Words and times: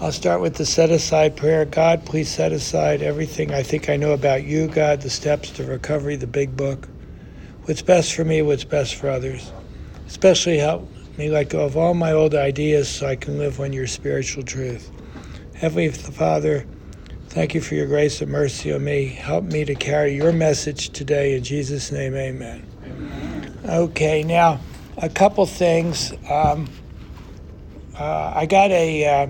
I'll 0.00 0.12
start 0.12 0.40
with 0.40 0.54
the 0.54 0.64
set 0.64 0.90
aside 0.90 1.36
prayer. 1.36 1.64
God, 1.64 2.06
please 2.06 2.28
set 2.28 2.52
aside 2.52 3.02
everything 3.02 3.52
I 3.52 3.64
think 3.64 3.88
I 3.88 3.96
know 3.96 4.12
about 4.12 4.44
you, 4.44 4.68
God, 4.68 5.00
the 5.00 5.10
steps 5.10 5.50
to 5.52 5.64
recovery, 5.64 6.14
the 6.14 6.28
big 6.28 6.56
book. 6.56 6.88
What's 7.64 7.82
best 7.82 8.14
for 8.14 8.24
me, 8.24 8.40
what's 8.42 8.62
best 8.62 8.94
for 8.94 9.10
others. 9.10 9.52
Especially 10.06 10.56
help 10.56 10.88
me 11.16 11.30
let 11.30 11.48
go 11.48 11.64
of 11.64 11.76
all 11.76 11.94
my 11.94 12.12
old 12.12 12.36
ideas 12.36 12.88
so 12.88 13.08
I 13.08 13.16
can 13.16 13.38
live 13.38 13.58
on 13.58 13.72
your 13.72 13.88
spiritual 13.88 14.44
truth. 14.44 14.88
Heavenly 15.56 15.88
Father, 15.88 16.64
thank 17.30 17.52
you 17.52 17.60
for 17.60 17.74
your 17.74 17.88
grace 17.88 18.20
and 18.20 18.30
mercy 18.30 18.72
on 18.72 18.84
me. 18.84 19.06
Help 19.06 19.42
me 19.46 19.64
to 19.64 19.74
carry 19.74 20.14
your 20.14 20.30
message 20.30 20.90
today. 20.90 21.36
In 21.36 21.42
Jesus' 21.42 21.90
name, 21.90 22.14
amen. 22.14 22.64
amen. 22.84 23.58
Okay, 23.68 24.22
now, 24.22 24.60
a 24.96 25.08
couple 25.08 25.44
things. 25.44 26.12
Um, 26.30 26.68
uh, 27.98 28.32
I 28.36 28.46
got 28.46 28.70
a. 28.70 29.04
Uh, 29.04 29.26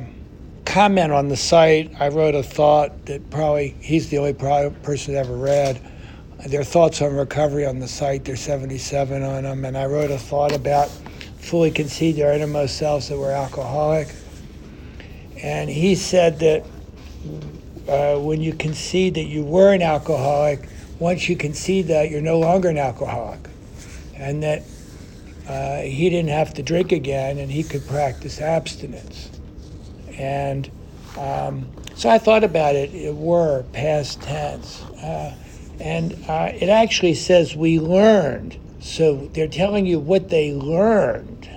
comment 0.68 1.10
on 1.12 1.28
the 1.28 1.36
site. 1.36 1.90
I 1.98 2.08
wrote 2.08 2.34
a 2.34 2.42
thought 2.42 3.06
that 3.06 3.30
probably 3.30 3.74
he's 3.80 4.10
the 4.10 4.18
only 4.18 4.34
person 4.34 5.14
ever 5.14 5.34
read. 5.34 5.80
Their 6.46 6.62
thoughts 6.62 7.00
on 7.00 7.14
recovery 7.14 7.66
on 7.66 7.78
the 7.78 7.88
site. 7.88 8.26
There's 8.26 8.40
77 8.40 9.22
on 9.22 9.44
them, 9.44 9.64
and 9.64 9.78
I 9.78 9.86
wrote 9.86 10.10
a 10.10 10.18
thought 10.18 10.54
about 10.54 10.90
fully 11.38 11.70
concede 11.70 12.16
their 12.16 12.34
innermost 12.34 12.76
selves 12.76 13.08
that 13.08 13.18
we're 13.18 13.32
alcoholic. 13.32 14.08
And 15.42 15.70
he 15.70 15.94
said 15.94 16.38
that 16.40 16.66
uh, 17.88 18.20
when 18.20 18.42
you 18.42 18.52
concede 18.52 19.14
that 19.14 19.24
you 19.24 19.44
were 19.44 19.72
an 19.72 19.80
alcoholic, 19.80 20.68
once 20.98 21.30
you 21.30 21.36
concede 21.36 21.86
that, 21.86 22.10
you're 22.10 22.20
no 22.20 22.38
longer 22.38 22.68
an 22.68 22.76
alcoholic, 22.76 23.40
and 24.14 24.42
that 24.42 24.62
uh, 25.48 25.80
he 25.80 26.10
didn't 26.10 26.28
have 26.28 26.52
to 26.54 26.62
drink 26.62 26.92
again, 26.92 27.38
and 27.38 27.50
he 27.50 27.62
could 27.62 27.86
practice 27.88 28.38
abstinence. 28.40 29.30
And 30.18 30.70
um, 31.16 31.66
so 31.94 32.08
I 32.08 32.18
thought 32.18 32.44
about 32.44 32.76
it, 32.76 32.94
it 32.94 33.14
were 33.14 33.64
past 33.72 34.20
tense. 34.22 34.82
Uh, 35.02 35.34
and 35.80 36.12
uh, 36.28 36.52
it 36.54 36.68
actually 36.68 37.14
says 37.14 37.56
we 37.56 37.78
learned. 37.78 38.58
So 38.80 39.28
they're 39.32 39.48
telling 39.48 39.86
you 39.86 39.98
what 39.98 40.28
they 40.28 40.52
learned 40.52 41.48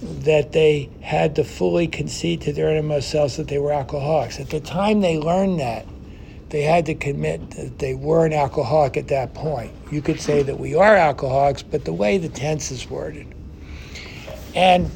that 0.00 0.52
they 0.52 0.90
had 1.00 1.36
to 1.36 1.44
fully 1.44 1.86
concede 1.86 2.42
to 2.42 2.52
their 2.52 2.70
innermost 2.70 3.10
selves 3.10 3.36
that 3.36 3.48
they 3.48 3.58
were 3.58 3.72
alcoholics. 3.72 4.38
At 4.38 4.50
the 4.50 4.60
time 4.60 5.00
they 5.00 5.18
learned 5.18 5.60
that, 5.60 5.86
they 6.50 6.62
had 6.62 6.86
to 6.86 6.94
commit 6.94 7.50
that 7.52 7.78
they 7.78 7.94
were 7.94 8.26
an 8.26 8.32
alcoholic 8.32 8.96
at 8.96 9.08
that 9.08 9.34
point. 9.34 9.72
You 9.90 10.02
could 10.02 10.20
say 10.20 10.42
that 10.42 10.58
we 10.58 10.74
are 10.74 10.96
alcoholics, 10.96 11.62
but 11.62 11.84
the 11.84 11.92
way 11.92 12.18
the 12.18 12.28
tense 12.28 12.70
is 12.70 12.88
worded. 12.88 13.26
And 14.54 14.90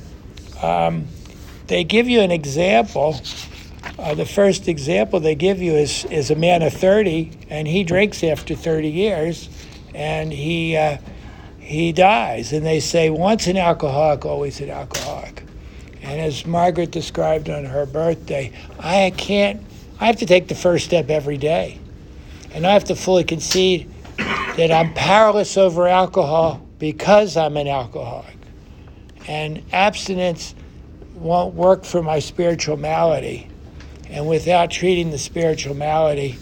um, 0.62 1.08
they 1.68 1.84
give 1.84 2.08
you 2.08 2.20
an 2.20 2.30
example. 2.30 3.20
Uh, 3.98 4.14
the 4.14 4.26
first 4.26 4.68
example 4.68 5.20
they 5.20 5.34
give 5.34 5.62
you 5.62 5.74
is, 5.74 6.04
is 6.06 6.30
a 6.30 6.34
man 6.34 6.62
of 6.62 6.72
30, 6.72 7.30
and 7.50 7.68
he 7.68 7.84
drinks 7.84 8.24
after 8.24 8.54
30 8.54 8.88
years, 8.88 9.48
and 9.94 10.32
he, 10.32 10.76
uh, 10.76 10.98
he 11.60 11.92
dies. 11.92 12.52
And 12.52 12.64
they 12.64 12.80
say, 12.80 13.10
once 13.10 13.46
an 13.46 13.56
alcoholic, 13.56 14.24
always 14.24 14.60
an 14.60 14.70
alcoholic. 14.70 15.44
And 16.02 16.20
as 16.20 16.46
Margaret 16.46 16.90
described 16.90 17.50
on 17.50 17.64
her 17.66 17.84
birthday, 17.84 18.52
I 18.78 19.12
can't, 19.16 19.62
I 20.00 20.06
have 20.06 20.16
to 20.16 20.26
take 20.26 20.48
the 20.48 20.54
first 20.54 20.86
step 20.86 21.10
every 21.10 21.36
day. 21.36 21.78
And 22.52 22.66
I 22.66 22.72
have 22.72 22.84
to 22.84 22.96
fully 22.96 23.24
concede 23.24 23.92
that 24.16 24.72
I'm 24.72 24.94
powerless 24.94 25.56
over 25.56 25.86
alcohol 25.86 26.66
because 26.78 27.36
I'm 27.36 27.56
an 27.56 27.68
alcoholic. 27.68 28.36
And 29.26 29.62
abstinence 29.72 30.54
won't 31.20 31.54
work 31.54 31.84
for 31.84 32.02
my 32.02 32.18
spiritual 32.18 32.76
malady. 32.76 33.48
And 34.08 34.28
without 34.28 34.70
treating 34.70 35.10
the 35.10 35.18
spiritual 35.18 35.74
malady, 35.74 36.38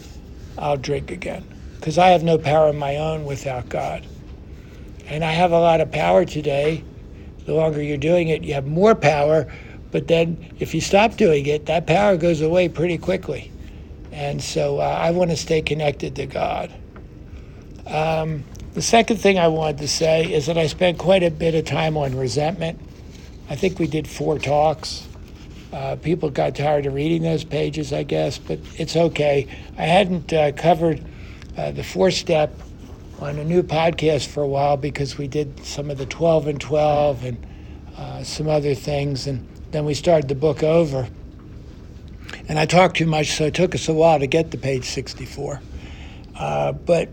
I'll 0.57 0.77
drink 0.77 1.11
again. 1.11 1.45
Because 1.77 1.99
I 1.99 2.09
have 2.09 2.23
no 2.23 2.39
power 2.39 2.69
of 2.69 2.77
my 2.77 2.97
own 2.97 3.25
without 3.25 3.69
God. 3.69 4.07
And 5.07 5.25
I 5.25 5.33
have 5.33 5.53
a 5.53 5.59
lot 5.59 5.81
of 5.81 5.91
power 5.91 6.25
today. 6.25 6.83
The 7.45 7.55
longer 7.55 7.83
you're 7.83 7.97
doing 7.97 8.29
it, 8.29 8.43
you 8.43 8.55
have 8.55 8.67
more 8.67 8.95
power. 8.95 9.53
But 9.93 10.09
then 10.09 10.55
if 10.59 10.75
you 10.75 10.81
stop 10.81 11.17
doing 11.17 11.47
it, 11.47 11.67
that 11.67 11.87
power 11.87 12.17
goes 12.17 12.41
away 12.41 12.69
pretty 12.69 12.99
quickly. 12.99 13.53
And 14.13 14.43
so 14.43 14.79
uh, 14.79 14.83
I 14.83 15.11
want 15.11 15.31
to 15.31 15.37
stay 15.37 15.63
connected 15.63 16.17
to 16.17 16.27
God. 16.27 16.73
Um, 17.87 18.45
the 18.75 18.83
second 18.83 19.19
thing 19.19 19.39
I 19.39 19.49
wanted 19.49 19.79
to 19.79 19.89
say 19.89 20.33
is 20.33 20.47
that 20.47 20.59
I 20.59 20.67
spent 20.67 20.99
quite 20.99 21.23
a 21.23 21.31
bit 21.31 21.55
of 21.55 21.65
time 21.65 21.97
on 21.97 22.17
resentment. 22.17 22.81
I 23.49 23.57
think 23.57 23.79
we 23.79 23.87
did 23.87 24.09
four 24.09 24.39
talks. 24.39 25.07
Uh, 25.73 25.97
people 25.97 26.31
got 26.31 26.57
tired 26.57 26.87
of 26.87 26.95
reading 26.95 27.23
those 27.23 27.45
pages, 27.45 27.93
I 27.93 28.03
guess, 28.03 28.39
but 28.39 28.59
it's 28.77 28.97
okay. 28.97 29.47
I 29.77 29.83
hadn't 29.83 30.33
uh, 30.33 30.53
covered 30.53 31.05
uh, 31.57 31.71
the 31.71 31.85
four 31.85 32.11
step 32.11 32.53
on 33.21 33.39
a 33.39 33.45
new 33.45 33.63
podcast 33.63 34.27
for 34.27 34.43
a 34.43 34.49
while 34.49 34.77
because 34.77 35.17
we 35.17 35.29
did 35.29 35.65
some 35.65 35.91
of 35.91 35.99
the 35.99 36.07
12 36.07 36.49
and 36.49 36.61
12 36.61 37.25
and 37.25 37.47
uh, 37.97 38.23
some 38.23 38.49
other 38.49 38.75
things, 38.75 39.27
and 39.27 39.47
then 39.71 39.85
we 39.85 39.95
started 39.95 40.29
the 40.29 40.35
book 40.35 40.63
over. 40.63 41.09
And 42.49 42.59
I 42.59 42.67
talked 42.67 42.97
too 42.97 43.07
much, 43.07 43.33
so 43.33 43.45
it 43.47 43.55
took 43.55 43.75
us 43.75 43.89
a 43.89 43.93
while 43.93 44.19
to 44.19 44.27
get 44.27 44.51
to 44.51 44.59
page 44.59 44.85
64. 44.85 45.61
Uh, 46.39 46.73
but 46.73 47.09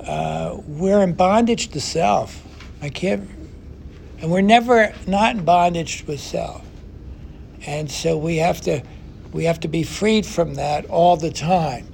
uh, 0.00 0.58
we're 0.66 1.02
in 1.02 1.12
bondage 1.12 1.68
to 1.68 1.80
self. 1.80 2.42
I 2.82 2.88
can't 2.88 3.28
and 4.24 4.32
we're 4.32 4.40
never 4.40 4.90
not 5.06 5.36
in 5.36 5.44
bondage 5.44 6.02
with 6.06 6.18
self. 6.18 6.64
And 7.66 7.90
so 7.90 8.16
we 8.16 8.38
have 8.38 8.58
to 8.62 8.82
we 9.34 9.44
have 9.44 9.60
to 9.60 9.68
be 9.68 9.82
freed 9.82 10.24
from 10.24 10.54
that 10.54 10.86
all 10.86 11.18
the 11.18 11.30
time. 11.30 11.86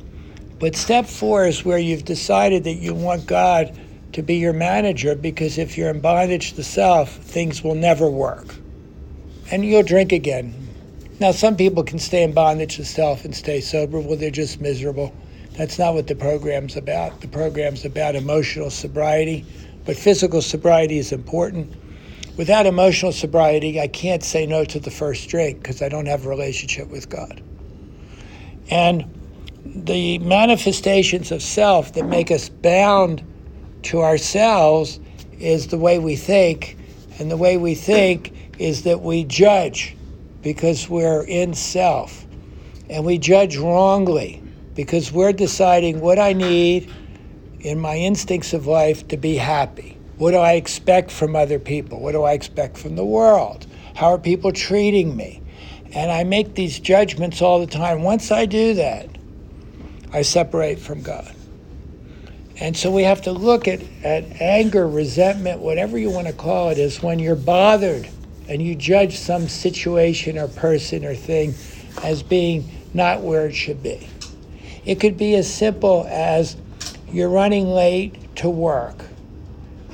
But 0.60 0.76
step 0.76 1.06
four 1.06 1.44
is 1.44 1.64
where 1.64 1.76
you've 1.76 2.04
decided 2.04 2.62
that 2.64 2.74
you 2.74 2.94
want 2.94 3.26
God 3.26 3.76
to 4.12 4.22
be 4.22 4.36
your 4.36 4.52
manager 4.52 5.16
because 5.16 5.58
if 5.58 5.76
you're 5.76 5.90
in 5.90 5.98
bondage 5.98 6.52
to 6.52 6.62
self, 6.62 7.16
things 7.16 7.64
will 7.64 7.74
never 7.74 8.08
work. 8.08 8.54
And 9.50 9.64
you'll 9.64 9.82
drink 9.82 10.12
again. 10.12 10.54
Now, 11.18 11.32
some 11.32 11.56
people 11.56 11.82
can 11.82 11.98
stay 11.98 12.22
in 12.22 12.32
bondage 12.32 12.76
to 12.76 12.84
self 12.84 13.24
and 13.24 13.34
stay 13.34 13.60
sober. 13.60 13.98
Well, 13.98 14.16
they're 14.16 14.30
just 14.30 14.60
miserable. 14.60 15.12
That's 15.56 15.80
not 15.80 15.94
what 15.94 16.06
the 16.06 16.14
program's 16.14 16.76
about. 16.76 17.22
The 17.22 17.28
program's 17.28 17.84
about 17.84 18.14
emotional 18.14 18.70
sobriety, 18.70 19.44
but 19.84 19.96
physical 19.96 20.40
sobriety 20.40 20.98
is 20.98 21.10
important. 21.10 21.74
Without 22.36 22.66
emotional 22.66 23.12
sobriety, 23.12 23.80
I 23.80 23.88
can't 23.88 24.22
say 24.22 24.46
no 24.46 24.64
to 24.64 24.80
the 24.80 24.90
first 24.90 25.28
drink 25.28 25.58
because 25.58 25.82
I 25.82 25.88
don't 25.88 26.06
have 26.06 26.26
a 26.26 26.28
relationship 26.28 26.88
with 26.88 27.08
God. 27.08 27.42
And 28.70 29.04
the 29.64 30.18
manifestations 30.18 31.32
of 31.32 31.42
self 31.42 31.92
that 31.94 32.04
make 32.04 32.30
us 32.30 32.48
bound 32.48 33.22
to 33.82 34.00
ourselves 34.00 35.00
is 35.38 35.68
the 35.68 35.78
way 35.78 35.98
we 35.98 36.16
think. 36.16 36.76
And 37.18 37.30
the 37.30 37.36
way 37.36 37.56
we 37.56 37.74
think 37.74 38.32
is 38.58 38.84
that 38.84 39.02
we 39.02 39.24
judge 39.24 39.96
because 40.42 40.88
we're 40.88 41.24
in 41.24 41.54
self. 41.54 42.24
And 42.88 43.04
we 43.04 43.18
judge 43.18 43.56
wrongly 43.56 44.42
because 44.74 45.12
we're 45.12 45.32
deciding 45.32 46.00
what 46.00 46.18
I 46.18 46.32
need 46.32 46.92
in 47.60 47.78
my 47.78 47.96
instincts 47.96 48.52
of 48.52 48.66
life 48.66 49.06
to 49.08 49.16
be 49.16 49.36
happy. 49.36 49.98
What 50.20 50.32
do 50.32 50.36
I 50.36 50.52
expect 50.52 51.10
from 51.10 51.34
other 51.34 51.58
people? 51.58 51.98
What 51.98 52.12
do 52.12 52.24
I 52.24 52.34
expect 52.34 52.76
from 52.76 52.94
the 52.94 53.06
world? 53.06 53.66
How 53.94 54.08
are 54.08 54.18
people 54.18 54.52
treating 54.52 55.16
me? 55.16 55.40
And 55.94 56.12
I 56.12 56.24
make 56.24 56.54
these 56.54 56.78
judgments 56.78 57.40
all 57.40 57.58
the 57.58 57.66
time. 57.66 58.02
Once 58.02 58.30
I 58.30 58.44
do 58.44 58.74
that, 58.74 59.08
I 60.12 60.20
separate 60.20 60.78
from 60.78 61.00
God. 61.00 61.34
And 62.58 62.76
so 62.76 62.90
we 62.90 63.02
have 63.04 63.22
to 63.22 63.32
look 63.32 63.66
at, 63.66 63.80
at 64.04 64.42
anger, 64.42 64.86
resentment, 64.86 65.60
whatever 65.60 65.96
you 65.96 66.10
want 66.10 66.26
to 66.26 66.34
call 66.34 66.68
it, 66.68 66.76
is 66.76 67.02
when 67.02 67.18
you're 67.18 67.34
bothered 67.34 68.06
and 68.46 68.60
you 68.60 68.74
judge 68.74 69.16
some 69.16 69.48
situation 69.48 70.36
or 70.36 70.48
person 70.48 71.02
or 71.06 71.14
thing 71.14 71.54
as 72.02 72.22
being 72.22 72.68
not 72.92 73.22
where 73.22 73.46
it 73.46 73.54
should 73.54 73.82
be. 73.82 74.06
It 74.84 75.00
could 75.00 75.16
be 75.16 75.34
as 75.36 75.50
simple 75.50 76.06
as 76.10 76.58
you're 77.10 77.30
running 77.30 77.68
late 77.68 78.36
to 78.36 78.50
work 78.50 79.06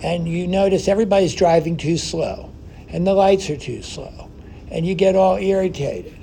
and 0.02 0.28
you 0.28 0.46
notice 0.46 0.88
everybody's 0.88 1.34
driving 1.34 1.76
too 1.76 1.96
slow 1.96 2.52
and 2.88 3.06
the 3.06 3.14
lights 3.14 3.48
are 3.50 3.56
too 3.56 3.82
slow 3.82 4.30
and 4.70 4.86
you 4.86 4.94
get 4.94 5.16
all 5.16 5.36
irritated 5.36 6.14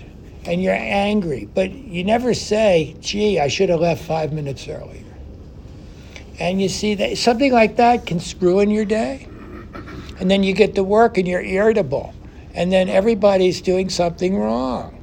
and 0.45 0.61
you're 0.61 0.73
angry, 0.73 1.47
but 1.53 1.71
you 1.71 2.03
never 2.03 2.33
say, 2.33 2.95
gee, 2.99 3.39
I 3.39 3.47
should 3.47 3.69
have 3.69 3.79
left 3.79 4.03
five 4.03 4.33
minutes 4.33 4.67
earlier. 4.67 5.03
And 6.39 6.61
you 6.61 6.67
see 6.67 6.95
that 6.95 7.17
something 7.17 7.53
like 7.53 7.77
that 7.77 8.05
can 8.05 8.19
ruin 8.39 8.69
your 8.69 8.85
day. 8.85 9.27
And 10.19 10.29
then 10.29 10.43
you 10.43 10.53
get 10.53 10.75
to 10.75 10.83
work 10.83 11.17
and 11.17 11.27
you're 11.27 11.41
irritable. 11.41 12.13
And 12.53 12.71
then 12.71 12.89
everybody's 12.89 13.61
doing 13.61 13.89
something 13.89 14.37
wrong. 14.37 14.99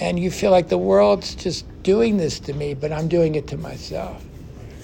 And 0.00 0.18
you 0.18 0.30
feel 0.30 0.50
like 0.50 0.68
the 0.68 0.78
world's 0.78 1.34
just 1.34 1.66
doing 1.82 2.16
this 2.16 2.40
to 2.40 2.52
me, 2.52 2.74
but 2.74 2.92
I'm 2.92 3.08
doing 3.08 3.36
it 3.36 3.46
to 3.48 3.56
myself. 3.56 4.24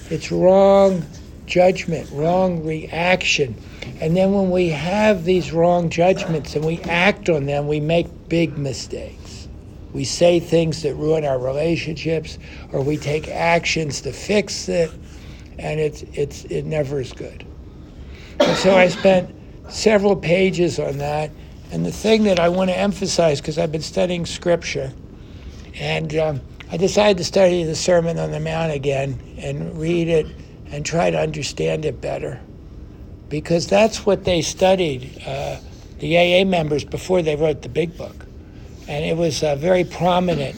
It's 0.09 0.31
wrong 0.31 1.05
judgment, 1.51 2.09
wrong 2.13 2.63
reaction. 2.63 3.53
And 3.99 4.15
then 4.15 4.31
when 4.31 4.49
we 4.49 4.69
have 4.69 5.25
these 5.25 5.51
wrong 5.51 5.89
judgments 5.89 6.55
and 6.55 6.63
we 6.63 6.79
act 6.83 7.27
on 7.29 7.45
them, 7.45 7.67
we 7.67 7.81
make 7.81 8.07
big 8.29 8.57
mistakes. 8.57 9.49
we 9.93 10.05
say 10.05 10.39
things 10.39 10.81
that 10.83 10.95
ruin 10.95 11.25
our 11.25 11.37
relationships, 11.37 12.37
or 12.71 12.81
we 12.81 12.97
take 12.97 13.27
actions 13.27 14.01
to 14.01 14.13
fix 14.13 14.69
it, 14.69 14.89
and 15.59 15.79
it's, 15.79 16.03
it's, 16.13 16.45
it 16.45 16.65
never 16.65 17.01
is 17.01 17.11
good. 17.11 17.45
And 18.39 18.57
so 18.57 18.75
I 18.75 18.87
spent 18.87 19.35
several 19.69 20.15
pages 20.15 20.79
on 20.79 20.97
that. 20.99 21.31
And 21.71 21.85
the 21.85 21.91
thing 21.91 22.23
that 22.23 22.39
I 22.39 22.49
want 22.49 22.69
to 22.69 22.77
emphasize, 22.77 23.41
because 23.41 23.57
I've 23.57 23.71
been 23.71 23.81
studying 23.81 24.25
scripture, 24.25 24.91
and 25.75 26.15
um, 26.15 26.41
I 26.71 26.77
decided 26.77 27.17
to 27.17 27.23
study 27.23 27.63
the 27.63 27.75
Sermon 27.75 28.17
on 28.17 28.31
the 28.31 28.39
Mount 28.39 28.71
again 28.71 29.19
and 29.37 29.77
read 29.77 30.07
it 30.07 30.27
and 30.71 30.85
try 30.85 31.11
to 31.11 31.19
understand 31.19 31.85
it 31.85 32.01
better. 32.01 32.39
Because 33.29 33.67
that's 33.67 34.05
what 34.05 34.23
they 34.23 34.41
studied, 34.41 35.21
uh, 35.25 35.57
the 35.99 36.17
AA 36.17 36.45
members, 36.45 36.83
before 36.83 37.21
they 37.21 37.35
wrote 37.35 37.61
the 37.61 37.69
big 37.69 37.95
book. 37.97 38.25
And 38.87 39.05
it 39.05 39.15
was 39.15 39.43
uh, 39.43 39.55
very 39.55 39.83
prominent 39.83 40.55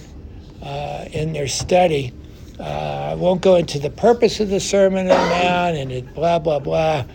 uh, 0.61 1.05
in 1.11 1.33
their 1.33 1.47
study. 1.47 2.13
Uh, 2.59 2.63
I 3.11 3.15
won't 3.15 3.41
go 3.41 3.55
into 3.55 3.79
the 3.79 3.89
purpose 3.89 4.39
of 4.39 4.49
the 4.49 4.59
Sermon 4.59 5.09
on 5.09 5.29
the 5.29 5.35
Mount 5.35 5.75
and 5.75 5.91
it 5.91 6.13
blah, 6.13 6.39
blah, 6.39 6.59
blah. 6.59 7.05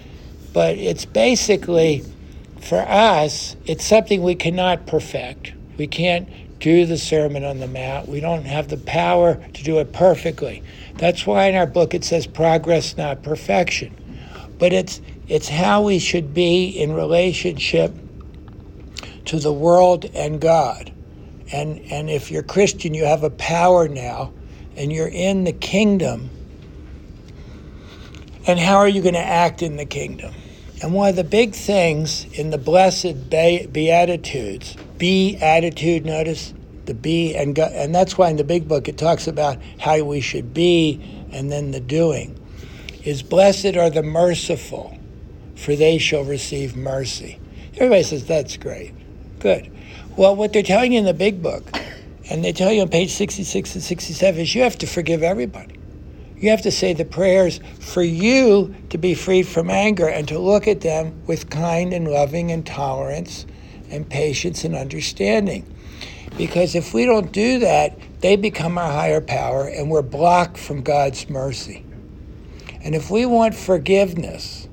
But 0.52 0.76
it's 0.76 1.04
basically, 1.04 2.04
for 2.60 2.80
us, 2.80 3.56
it's 3.64 3.84
something 3.84 4.22
we 4.22 4.34
cannot 4.34 4.86
perfect. 4.86 5.52
We 5.76 5.86
can't 5.86 6.28
do 6.58 6.86
the 6.86 6.98
Sermon 6.98 7.44
on 7.44 7.60
the 7.60 7.68
Mount. 7.68 8.08
We 8.08 8.20
don't 8.20 8.44
have 8.44 8.68
the 8.68 8.76
power 8.76 9.36
to 9.54 9.64
do 9.64 9.78
it 9.78 9.92
perfectly. 9.92 10.62
That's 10.98 11.24
why 11.24 11.46
in 11.46 11.54
our 11.54 11.66
book 11.66 11.94
it 11.94 12.04
says 12.04 12.26
progress, 12.26 12.96
not 12.96 13.22
perfection. 13.22 13.96
But 14.58 14.72
it's 14.72 15.00
it's 15.28 15.48
how 15.48 15.82
we 15.82 15.98
should 15.98 16.34
be 16.34 16.68
in 16.68 16.92
relationship 16.92 17.94
to 19.26 19.38
the 19.38 19.52
world 19.52 20.04
and 20.14 20.40
God. 20.40 20.92
And 21.52 21.80
and 21.92 22.10
if 22.10 22.30
you're 22.30 22.42
Christian, 22.42 22.94
you 22.94 23.04
have 23.04 23.22
a 23.22 23.30
power 23.30 23.88
now 23.88 24.32
and 24.76 24.92
you're 24.92 25.08
in 25.08 25.44
the 25.44 25.52
kingdom. 25.52 26.30
And 28.46 28.58
how 28.58 28.76
are 28.78 28.88
you 28.88 29.02
going 29.02 29.14
to 29.14 29.20
act 29.20 29.62
in 29.62 29.76
the 29.76 29.84
kingdom? 29.84 30.34
And 30.82 30.94
one 30.94 31.10
of 31.10 31.16
the 31.16 31.24
big 31.24 31.54
things 31.54 32.24
in 32.32 32.50
the 32.50 32.58
blessed 32.58 33.28
beatitudes 33.30 34.76
be 34.96 35.36
attitude, 35.36 36.06
notice 36.06 36.54
the 36.88 36.94
be, 36.94 37.36
and, 37.36 37.54
go, 37.54 37.62
and 37.62 37.94
that's 37.94 38.18
why 38.18 38.28
in 38.28 38.36
the 38.36 38.44
big 38.44 38.66
book 38.66 38.88
it 38.88 38.98
talks 38.98 39.28
about 39.28 39.58
how 39.78 40.02
we 40.02 40.20
should 40.20 40.52
be 40.52 41.00
and 41.30 41.52
then 41.52 41.70
the 41.70 41.80
doing. 41.80 42.34
Is 43.04 43.22
blessed 43.22 43.76
are 43.76 43.90
the 43.90 44.02
merciful, 44.02 44.98
for 45.54 45.76
they 45.76 45.98
shall 45.98 46.24
receive 46.24 46.74
mercy. 46.74 47.38
Everybody 47.74 48.02
says 48.02 48.26
that's 48.26 48.56
great. 48.56 48.92
Good. 49.38 49.70
Well, 50.16 50.34
what 50.34 50.52
they're 50.52 50.64
telling 50.64 50.92
you 50.92 50.98
in 50.98 51.04
the 51.04 51.14
big 51.14 51.40
book, 51.40 51.70
and 52.28 52.44
they 52.44 52.52
tell 52.52 52.72
you 52.72 52.82
on 52.82 52.88
page 52.88 53.12
66 53.12 53.74
and 53.76 53.84
67, 53.84 54.40
is 54.40 54.54
you 54.54 54.62
have 54.62 54.76
to 54.78 54.86
forgive 54.86 55.22
everybody. 55.22 55.78
You 56.36 56.50
have 56.50 56.62
to 56.62 56.70
say 56.70 56.92
the 56.92 57.04
prayers 57.04 57.60
for 57.80 58.02
you 58.02 58.74
to 58.90 58.98
be 58.98 59.14
freed 59.14 59.46
from 59.46 59.70
anger 59.70 60.08
and 60.08 60.26
to 60.28 60.38
look 60.38 60.68
at 60.68 60.80
them 60.80 61.22
with 61.26 61.50
kind 61.50 61.92
and 61.92 62.08
loving 62.08 62.52
and 62.52 62.66
tolerance 62.66 63.46
and 63.90 64.08
patience 64.08 64.64
and 64.64 64.74
understanding. 64.74 65.66
Because 66.38 66.76
if 66.76 66.94
we 66.94 67.04
don't 67.04 67.32
do 67.32 67.58
that, 67.58 67.98
they 68.20 68.36
become 68.36 68.78
our 68.78 68.90
higher 68.90 69.20
power 69.20 69.66
and 69.66 69.90
we're 69.90 70.02
blocked 70.02 70.56
from 70.56 70.82
God's 70.82 71.28
mercy. 71.28 71.84
And 72.82 72.94
if 72.94 73.10
we 73.10 73.26
want 73.26 73.56
forgiveness, 73.56 74.68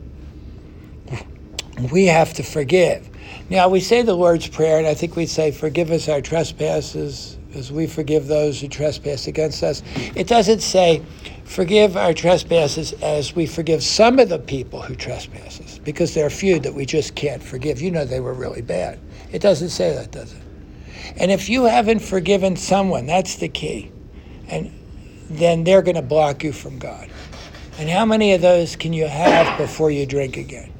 we 1.92 2.06
have 2.06 2.34
to 2.36 2.44
forgive. 2.44 3.10
Now, 3.50 3.68
we 3.68 3.80
say 3.80 4.04
the 4.04 4.14
Lord's 4.14 4.48
Prayer, 4.48 4.78
and 4.78 4.88
I 4.88 4.94
think 4.94 5.16
we 5.16 5.26
say, 5.26 5.52
Forgive 5.52 5.92
us 5.92 6.08
our 6.08 6.22
trespasses 6.22 7.38
as 7.56 7.72
we 7.72 7.88
forgive 7.88 8.28
those 8.28 8.62
who 8.62 8.68
trespass 8.68 9.28
against 9.28 9.64
us. 9.64 9.82
It 10.16 10.28
doesn't 10.28 10.62
say, 10.62 11.02
Forgive 11.46 11.98
our 11.98 12.14
trespasses 12.14 12.94
as 13.02 13.36
we 13.36 13.46
forgive 13.46 13.84
some 13.84 14.20
of 14.20 14.30
the 14.30 14.40
people 14.40 14.82
who 14.82 14.96
trespass 14.96 15.60
us, 15.60 15.80
because 15.80 16.14
there 16.14 16.26
are 16.26 16.32
few 16.32 16.60
that 16.60 16.74
we 16.74 16.86
just 16.86 17.16
can't 17.16 17.42
forgive. 17.42 17.82
You 17.82 17.92
know 17.92 18.06
they 18.06 18.20
were 18.20 18.34
really 18.34 18.62
bad. 18.62 19.00
It 19.32 19.42
doesn't 19.42 19.70
say 19.70 19.94
that, 19.94 20.12
does 20.12 20.34
it? 20.34 20.45
And 21.18 21.32
if 21.32 21.50
you 21.50 21.66
haven't 21.66 22.00
forgiven 22.00 22.56
someone, 22.56 23.06
that's 23.06 23.36
the 23.36 23.50
key. 23.50 23.92
And 24.48 24.72
then 25.30 25.64
they're 25.64 25.82
going 25.82 25.96
to 25.96 26.02
block 26.02 26.44
you 26.44 26.52
from 26.52 26.78
God. 26.80 27.10
And 27.78 27.90
how 27.90 28.06
many 28.06 28.34
of 28.34 28.42
those 28.42 28.76
can 28.76 28.94
you 28.94 29.08
have 29.08 29.58
before 29.58 29.92
you 29.92 30.06
drink 30.06 30.38
again? 30.38 30.72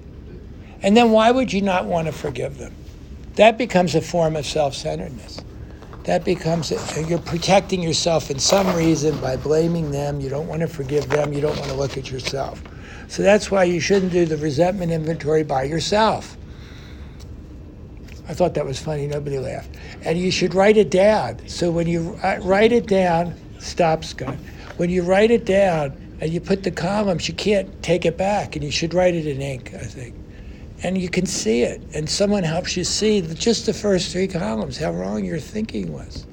And 0.82 0.96
then 0.96 1.12
why 1.12 1.32
would 1.32 1.52
you 1.52 1.62
not 1.62 1.86
want 1.86 2.08
to 2.08 2.14
forgive 2.14 2.58
them? 2.58 2.74
That 3.36 3.58
becomes 3.58 3.96
a 3.96 4.02
form 4.02 4.36
of 4.36 4.46
self 4.46 4.76
centeredness. 4.76 5.42
That 6.04 6.24
becomes, 6.24 6.72
a, 6.72 7.04
you're 7.04 7.20
protecting 7.20 7.82
yourself 7.82 8.30
in 8.30 8.38
some 8.38 8.74
reason 8.76 9.20
by 9.20 9.38
blaming 9.38 9.90
them. 9.92 10.22
You 10.22 10.30
don't 10.30 10.48
want 10.48 10.62
to 10.62 10.68
forgive 10.68 11.10
them. 11.10 11.34
You 11.34 11.42
don't 11.42 11.58
want 11.58 11.70
to 11.70 11.76
look 11.76 11.98
at 11.98 12.12
yourself. 12.12 12.62
So 13.08 13.24
that's 13.24 13.50
why 13.50 13.64
you 13.64 13.80
shouldn't 13.80 14.12
do 14.12 14.26
the 14.26 14.38
resentment 14.38 14.92
inventory 14.92 15.44
by 15.44 15.64
yourself. 15.64 16.38
I 18.28 18.34
thought 18.34 18.56
that 18.56 18.66
was 18.66 18.80
funny. 18.80 19.08
Nobody 19.08 19.38
laughed. 19.38 19.70
And 20.04 20.18
you 20.18 20.32
should 20.32 20.56
write 20.56 20.78
it 20.78 20.90
down. 20.90 21.48
So 21.48 21.72
when 21.72 21.88
you 21.88 22.20
uh, 22.24 22.40
write 22.42 22.72
it 22.72 22.88
down, 22.88 23.36
stop, 23.60 24.04
Scott. 24.04 24.36
When 24.78 24.90
you 24.90 25.04
write 25.04 25.32
it 25.32 25.46
down 25.46 26.18
and 26.20 26.32
you 26.32 26.42
put 26.42 26.64
the 26.64 26.72
columns, 26.72 27.28
you 27.28 27.36
can't 27.36 27.84
take 27.84 28.06
it 28.06 28.18
back. 28.18 28.56
And 28.56 28.66
you 28.66 28.72
should 28.72 28.94
write 28.94 29.14
it 29.14 29.28
in 29.28 29.42
ink, 29.42 29.74
I 29.76 29.84
think. 29.84 30.16
And 30.82 30.98
you 30.98 31.08
can 31.08 31.26
see 31.26 31.62
it. 31.62 31.82
And 31.94 32.10
someone 32.10 32.44
helps 32.44 32.76
you 32.76 32.84
see 32.84 33.22
just 33.22 33.68
the 33.68 33.74
first 33.74 34.12
three 34.12 34.28
columns, 34.28 34.78
how 34.78 34.92
wrong 34.92 35.24
your 35.24 35.40
thinking 35.40 35.94
was. 35.94 36.26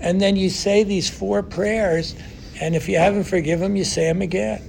And 0.00 0.20
then 0.20 0.36
you 0.36 0.50
say 0.50 0.84
these 0.84 1.10
four 1.10 1.42
prayers. 1.42 2.14
And 2.60 2.76
if 2.76 2.88
you 2.88 2.96
haven't 2.96 3.24
forgiven 3.24 3.62
them, 3.62 3.76
you 3.76 3.84
say 3.84 4.04
them 4.04 4.22
again. 4.22 4.62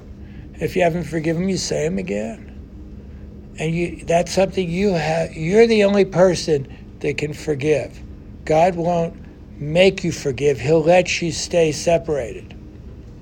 If 0.55 0.75
you 0.75 0.81
haven't 0.81 1.03
forgiven 1.03 1.43
them, 1.43 1.49
you 1.49 1.57
say 1.57 1.83
them 1.83 1.99
again 1.99 2.46
and 3.59 3.73
you 3.73 4.03
that's 4.05 4.31
something 4.31 4.69
you 4.69 4.89
have 4.93 5.33
you're 5.33 5.67
the 5.67 5.83
only 5.83 6.05
person 6.05 6.67
that 6.99 7.17
can 7.17 7.33
forgive. 7.33 7.99
God 8.45 8.75
won't 8.75 9.15
make 9.59 10.03
you 10.03 10.11
forgive. 10.11 10.59
He'll 10.59 10.83
let 10.83 11.21
you 11.21 11.31
stay 11.31 11.71
separated. 11.71 12.55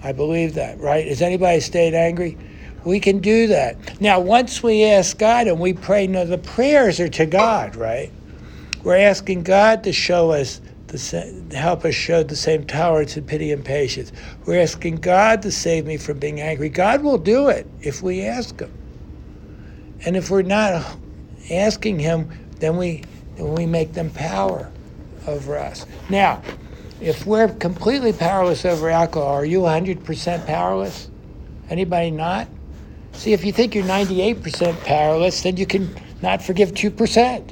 I 0.04 0.12
believe 0.12 0.54
that 0.56 0.80
right? 0.80 1.08
Has 1.08 1.22
anybody 1.22 1.60
stayed 1.60 1.94
angry? 1.94 2.38
We 2.84 3.00
can 3.00 3.20
do 3.20 3.48
that. 3.48 4.00
Now 4.02 4.20
once 4.20 4.62
we 4.62 4.84
ask 4.84 5.18
god 5.18 5.48
and 5.48 5.60
we 5.60 5.74
pray 5.74 6.08
no 6.08 6.26
the 6.26 6.38
prayers 6.38 7.00
are 7.00 7.10
to 7.10 7.26
god 7.26 7.76
right? 7.76 8.12
We're 8.84 8.98
asking 8.98 9.44
god 9.44 9.84
to 9.86 9.94
show 9.94 10.32
us 10.32 10.62
the 10.88 11.56
help 11.56 11.84
us 11.86 11.96
show 11.96 12.24
the 12.24 12.36
same 12.36 12.66
tolerance 12.66 13.18
and 13.18 13.26
pity 13.26 13.52
and 13.52 13.66
patience. 13.66 14.12
We're 14.46 14.62
asking 14.62 14.98
god 14.98 15.42
to 15.44 15.52
save 15.52 15.86
me 15.86 15.98
from 15.98 16.20
being 16.20 16.42
angry. 16.42 16.70
God 16.70 17.02
will 17.02 17.18
do 17.18 17.48
it 17.48 17.68
if 17.82 18.04
we 18.04 18.22
ask 18.22 18.60
him 18.60 18.72
and 20.06 20.16
if 20.16 20.30
we're 20.30 20.42
not 20.42 20.98
asking 21.52 22.00
Him, 22.00 22.30
then 22.60 22.78
we 22.78 23.04
then 23.38 23.54
we 23.54 23.66
make 23.66 23.94
them 23.94 24.10
power 24.12 24.72
over 25.28 25.58
us. 25.58 25.86
Now, 26.10 26.42
if 27.02 27.26
we're 27.26 27.50
completely 27.50 28.14
powerless 28.14 28.64
over 28.66 28.90
alcohol, 28.90 29.28
are 29.28 29.46
you 29.46 29.62
100% 29.62 30.46
powerless? 30.46 31.10
Anybody 31.70 32.12
not? 32.12 32.48
See, 33.14 33.34
if 33.34 33.44
you 33.44 33.52
think 33.52 33.76
you're 33.76 33.84
98% 33.84 34.84
powerless, 34.86 35.42
then 35.42 35.58
you 35.58 35.66
can 35.66 35.94
not 36.22 36.42
forgive 36.42 36.74
2%. 36.74 37.52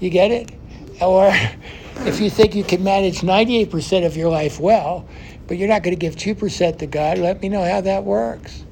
You 0.00 0.10
get 0.10 0.30
it? 0.30 0.52
Or 1.00 1.32
if 2.06 2.20
you 2.20 2.30
think 2.30 2.54
you 2.54 2.64
can 2.64 2.84
manage 2.84 3.20
98% 3.20 4.06
of 4.06 4.16
your 4.16 4.30
life 4.30 4.60
well, 4.60 5.08
but 5.46 5.56
you're 5.56 5.68
not 5.68 5.82
going 5.82 5.96
to 5.96 6.00
give 6.00 6.16
2% 6.16 6.78
to 6.78 6.86
God, 6.86 7.18
let 7.18 7.42
me 7.42 7.48
know 7.48 7.64
how 7.64 7.80
that 7.80 8.04
works. 8.04 8.64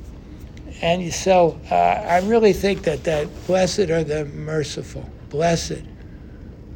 And 0.82 1.12
so 1.12 1.60
uh, 1.70 1.74
I 1.74 2.20
really 2.20 2.52
think 2.52 2.82
that, 2.82 3.04
that 3.04 3.28
blessed 3.46 3.90
are 3.90 4.04
the 4.04 4.24
merciful. 4.26 5.08
Blessed. 5.28 5.82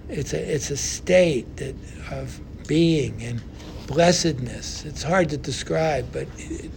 It's 0.08 0.32
a, 0.34 0.54
it's 0.54 0.70
a 0.70 0.76
state 0.76 1.56
that, 1.56 1.74
of 2.10 2.38
being 2.66 3.22
and 3.22 3.40
blessedness. 3.86 4.84
It's 4.84 5.02
hard 5.02 5.30
to 5.30 5.36
describe, 5.36 6.12
but 6.12 6.26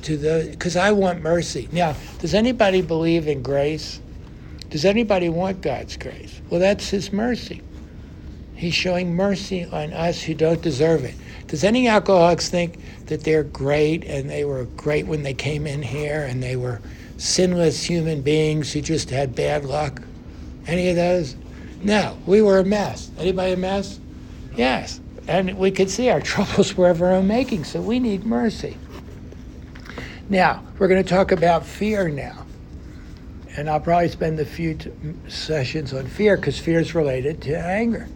to 0.03 0.17
the 0.17 0.47
because 0.51 0.75
I 0.75 0.91
want 0.91 1.21
mercy. 1.21 1.67
Now, 1.71 1.95
does 2.19 2.33
anybody 2.33 2.81
believe 2.81 3.27
in 3.27 3.41
grace? 3.41 3.99
Does 4.69 4.85
anybody 4.85 5.29
want 5.29 5.61
God's 5.61 5.97
grace? 5.97 6.41
Well, 6.49 6.59
that's 6.59 6.89
His 6.89 7.11
mercy. 7.11 7.61
He's 8.55 8.73
showing 8.73 9.15
mercy 9.15 9.65
on 9.65 9.93
us 9.93 10.21
who 10.21 10.33
don't 10.33 10.61
deserve 10.61 11.05
it. 11.05 11.15
Does 11.47 11.63
any 11.63 11.87
alcoholics 11.87 12.49
think 12.49 12.79
that 13.05 13.23
they're 13.23 13.43
great 13.43 14.03
and 14.03 14.29
they 14.29 14.45
were 14.45 14.65
great 14.75 15.05
when 15.05 15.23
they 15.23 15.33
came 15.33 15.67
in 15.67 15.81
here 15.81 16.23
and 16.23 16.41
they 16.41 16.55
were 16.55 16.81
sinless 17.17 17.83
human 17.83 18.21
beings 18.21 18.71
who 18.73 18.81
just 18.81 19.09
had 19.09 19.35
bad 19.35 19.65
luck? 19.65 20.01
Any 20.65 20.89
of 20.89 20.95
those? 20.95 21.35
No, 21.81 22.17
we 22.25 22.41
were 22.41 22.59
a 22.59 22.63
mess. 22.63 23.11
Anybody 23.17 23.53
a 23.53 23.57
mess? 23.57 23.99
Yes. 24.55 24.99
And 25.27 25.57
we 25.57 25.71
could 25.71 25.89
see 25.89 26.09
our 26.09 26.21
troubles 26.33 26.75
were 26.75 26.89
of 26.89 27.01
our 27.01 27.11
own 27.11 27.27
making, 27.27 27.63
so 27.63 27.81
we 27.81 27.99
need 27.99 28.25
mercy. 28.25 28.77
Now, 30.29 30.63
we're 30.77 30.87
going 30.87 31.03
to 31.03 31.09
talk 31.09 31.31
about 31.31 31.65
fear 31.65 32.09
now. 32.09 32.45
And 33.55 33.69
I'll 33.69 33.79
probably 33.79 34.09
spend 34.09 34.39
a 34.39 34.45
few 34.45 34.75
t- 34.75 34.91
sessions 35.27 35.93
on 35.93 36.05
fear 36.05 36.35
because 36.35 36.59
fear 36.59 36.79
is 36.79 36.93
related 36.93 37.41
to 37.43 37.57
anger. 37.57 38.07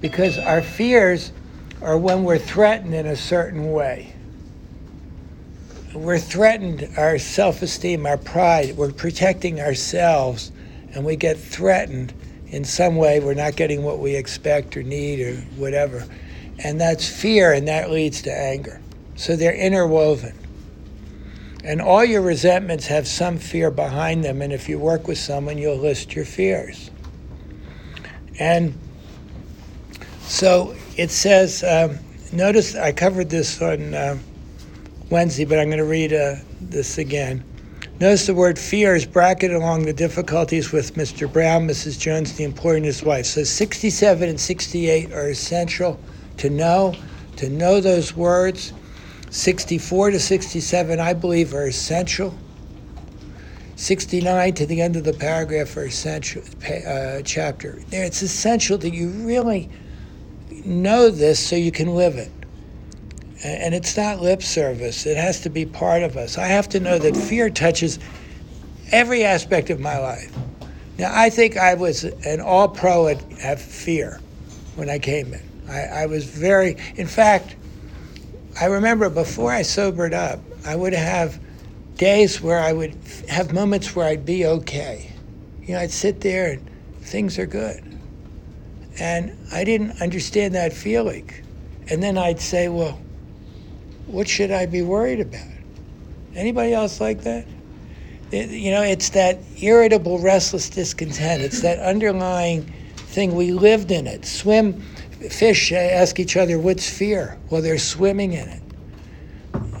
Because 0.00 0.38
our 0.38 0.62
fears 0.62 1.32
are 1.82 1.98
when 1.98 2.22
we're 2.22 2.38
threatened 2.38 2.94
in 2.94 3.06
a 3.06 3.16
certain 3.16 3.72
way. 3.72 4.12
We're 5.96 6.18
threatened, 6.18 6.90
our 6.98 7.18
self 7.18 7.62
esteem, 7.62 8.04
our 8.04 8.18
pride, 8.18 8.76
we're 8.76 8.92
protecting 8.92 9.60
ourselves, 9.60 10.52
and 10.92 11.04
we 11.04 11.16
get 11.16 11.38
threatened 11.38 12.12
in 12.48 12.64
some 12.64 12.96
way. 12.96 13.18
We're 13.18 13.34
not 13.34 13.56
getting 13.56 13.82
what 13.82 13.98
we 13.98 14.14
expect 14.14 14.76
or 14.76 14.82
need 14.82 15.20
or 15.20 15.36
whatever. 15.56 16.06
And 16.62 16.78
that's 16.78 17.08
fear, 17.08 17.52
and 17.52 17.66
that 17.68 17.90
leads 17.90 18.22
to 18.22 18.32
anger. 18.32 18.80
So 19.14 19.36
they're 19.36 19.54
interwoven. 19.54 20.34
And 21.64 21.80
all 21.80 22.04
your 22.04 22.20
resentments 22.22 22.86
have 22.86 23.08
some 23.08 23.38
fear 23.38 23.70
behind 23.70 24.22
them. 24.22 24.42
And 24.42 24.52
if 24.52 24.68
you 24.68 24.78
work 24.78 25.08
with 25.08 25.18
someone, 25.18 25.56
you'll 25.56 25.78
list 25.78 26.14
your 26.14 26.26
fears. 26.26 26.90
And 28.38 28.78
so 30.20 30.76
it 30.96 31.10
says, 31.10 31.64
um, 31.64 31.98
notice 32.32 32.76
I 32.76 32.92
covered 32.92 33.30
this 33.30 33.60
on 33.62 33.94
uh, 33.94 34.18
Wednesday, 35.10 35.44
but 35.44 35.58
I'm 35.58 35.68
going 35.68 35.78
to 35.78 35.84
read 35.84 36.12
uh, 36.12 36.36
this 36.60 36.98
again. 36.98 37.44
Notice 38.00 38.26
the 38.26 38.34
word 38.34 38.58
fear 38.58 38.94
is 38.94 39.06
bracketed 39.06 39.56
along 39.56 39.84
the 39.84 39.92
difficulties 39.92 40.72
with 40.72 40.94
Mr. 40.94 41.32
Brown, 41.32 41.66
Mrs. 41.66 41.98
Jones, 41.98 42.36
the 42.36 42.44
employer, 42.44 42.76
and 42.76 42.84
his 42.84 43.02
wife. 43.02 43.26
So 43.26 43.44
67 43.44 44.28
and 44.28 44.38
68 44.38 45.12
are 45.12 45.30
essential 45.30 45.98
to 46.38 46.50
know, 46.50 46.94
to 47.36 47.48
know 47.48 47.80
those 47.80 48.14
words 48.14 48.72
64 49.30 50.10
to 50.10 50.20
67, 50.20 51.00
I 51.00 51.12
believe, 51.12 51.54
are 51.54 51.66
essential. 51.66 52.34
69 53.76 54.54
to 54.54 54.66
the 54.66 54.80
end 54.80 54.96
of 54.96 55.04
the 55.04 55.12
paragraph 55.12 55.76
are 55.76 55.84
essential 55.84 56.42
uh, 56.86 57.20
chapter. 57.22 57.82
It's 57.90 58.22
essential 58.22 58.78
that 58.78 58.94
you 58.94 59.10
really 59.10 59.68
know 60.64 61.10
this 61.10 61.38
so 61.38 61.56
you 61.56 61.70
can 61.70 61.94
live 61.94 62.16
it. 62.16 62.30
And 63.44 63.74
it's 63.74 63.96
not 63.96 64.20
lip 64.20 64.42
service. 64.42 65.04
It 65.04 65.16
has 65.16 65.40
to 65.42 65.50
be 65.50 65.66
part 65.66 66.02
of 66.02 66.16
us. 66.16 66.38
I 66.38 66.46
have 66.46 66.68
to 66.70 66.80
know 66.80 66.98
that 66.98 67.16
fear 67.16 67.50
touches 67.50 67.98
every 68.92 69.24
aspect 69.24 69.70
of 69.70 69.78
my 69.78 69.98
life. 69.98 70.34
Now, 70.98 71.12
I 71.14 71.28
think 71.28 71.56
I 71.58 71.74
was 71.74 72.04
an 72.04 72.40
all 72.40 72.68
pro 72.68 73.08
at, 73.08 73.22
at 73.40 73.58
fear 73.60 74.20
when 74.76 74.88
I 74.88 74.98
came 74.98 75.34
in. 75.34 75.42
I, 75.68 75.82
I 75.82 76.06
was 76.06 76.24
very, 76.24 76.76
in 76.94 77.06
fact, 77.06 77.56
I 78.58 78.66
remember 78.66 79.10
before 79.10 79.52
I 79.52 79.62
sobered 79.62 80.14
up, 80.14 80.40
I 80.64 80.74
would 80.74 80.94
have 80.94 81.38
days 81.96 82.40
where 82.40 82.58
I 82.58 82.72
would 82.72 82.96
have 83.28 83.52
moments 83.52 83.94
where 83.94 84.06
I'd 84.06 84.24
be 84.24 84.46
okay. 84.46 85.12
You 85.62 85.74
know, 85.74 85.80
I'd 85.80 85.90
sit 85.90 86.20
there 86.22 86.52
and 86.52 86.70
things 87.02 87.38
are 87.38 87.46
good. 87.46 87.82
And 88.98 89.36
I 89.52 89.64
didn't 89.64 90.00
understand 90.00 90.54
that 90.54 90.72
feeling. 90.72 91.30
And 91.90 92.02
then 92.02 92.16
I'd 92.16 92.40
say, 92.40 92.68
well, 92.68 92.98
what 94.06 94.28
should 94.28 94.50
I 94.50 94.66
be 94.66 94.82
worried 94.82 95.20
about? 95.20 95.46
Anybody 96.34 96.72
else 96.72 97.00
like 97.00 97.22
that? 97.22 97.46
It, 98.30 98.50
you 98.50 98.70
know, 98.70 98.82
it's 98.82 99.10
that 99.10 99.38
irritable, 99.60 100.18
restless 100.18 100.68
discontent. 100.68 101.42
It's 101.42 101.60
that 101.62 101.78
underlying 101.86 102.62
thing. 102.96 103.34
We 103.34 103.52
lived 103.52 103.90
in 103.90 104.06
it. 104.06 104.24
Swim 104.24 104.82
Fish 105.30 105.72
ask 105.72 106.20
each 106.20 106.36
other, 106.36 106.58
what's 106.58 106.88
fear? 106.88 107.38
Well, 107.50 107.62
they're 107.62 107.78
swimming 107.78 108.34
in 108.34 108.48
it. 108.48 108.62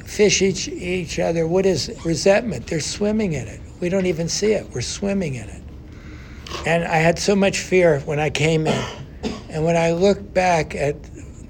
Fish 0.04 0.40
each, 0.40 0.68
each 0.68 1.18
other, 1.18 1.46
what 1.46 1.66
is 1.66 1.92
resentment? 2.04 2.66
They're 2.66 2.80
swimming 2.80 3.34
in 3.34 3.46
it. 3.46 3.60
We 3.80 3.90
don't 3.90 4.06
even 4.06 4.28
see 4.28 4.52
it. 4.52 4.66
We're 4.72 4.80
swimming 4.80 5.34
in 5.34 5.48
it. 5.48 5.62
And 6.66 6.84
I 6.84 6.96
had 6.96 7.18
so 7.18 7.36
much 7.36 7.58
fear 7.58 8.00
when 8.00 8.18
I 8.18 8.30
came 8.30 8.66
in. 8.66 8.84
And 9.50 9.64
when 9.64 9.76
I 9.76 9.92
look 9.92 10.32
back 10.32 10.74
at 10.74 10.96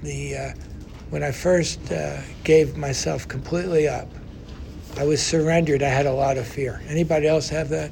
the, 0.03 0.35
uh, 0.35 0.53
when 1.09 1.23
I 1.23 1.31
first 1.31 1.91
uh, 1.91 2.21
gave 2.43 2.77
myself 2.77 3.27
completely 3.27 3.87
up, 3.87 4.09
I 4.97 5.05
was 5.05 5.21
surrendered. 5.21 5.83
I 5.83 5.89
had 5.89 6.05
a 6.05 6.13
lot 6.13 6.37
of 6.37 6.47
fear. 6.47 6.81
Anybody 6.87 7.27
else 7.27 7.49
have 7.49 7.69
that? 7.69 7.91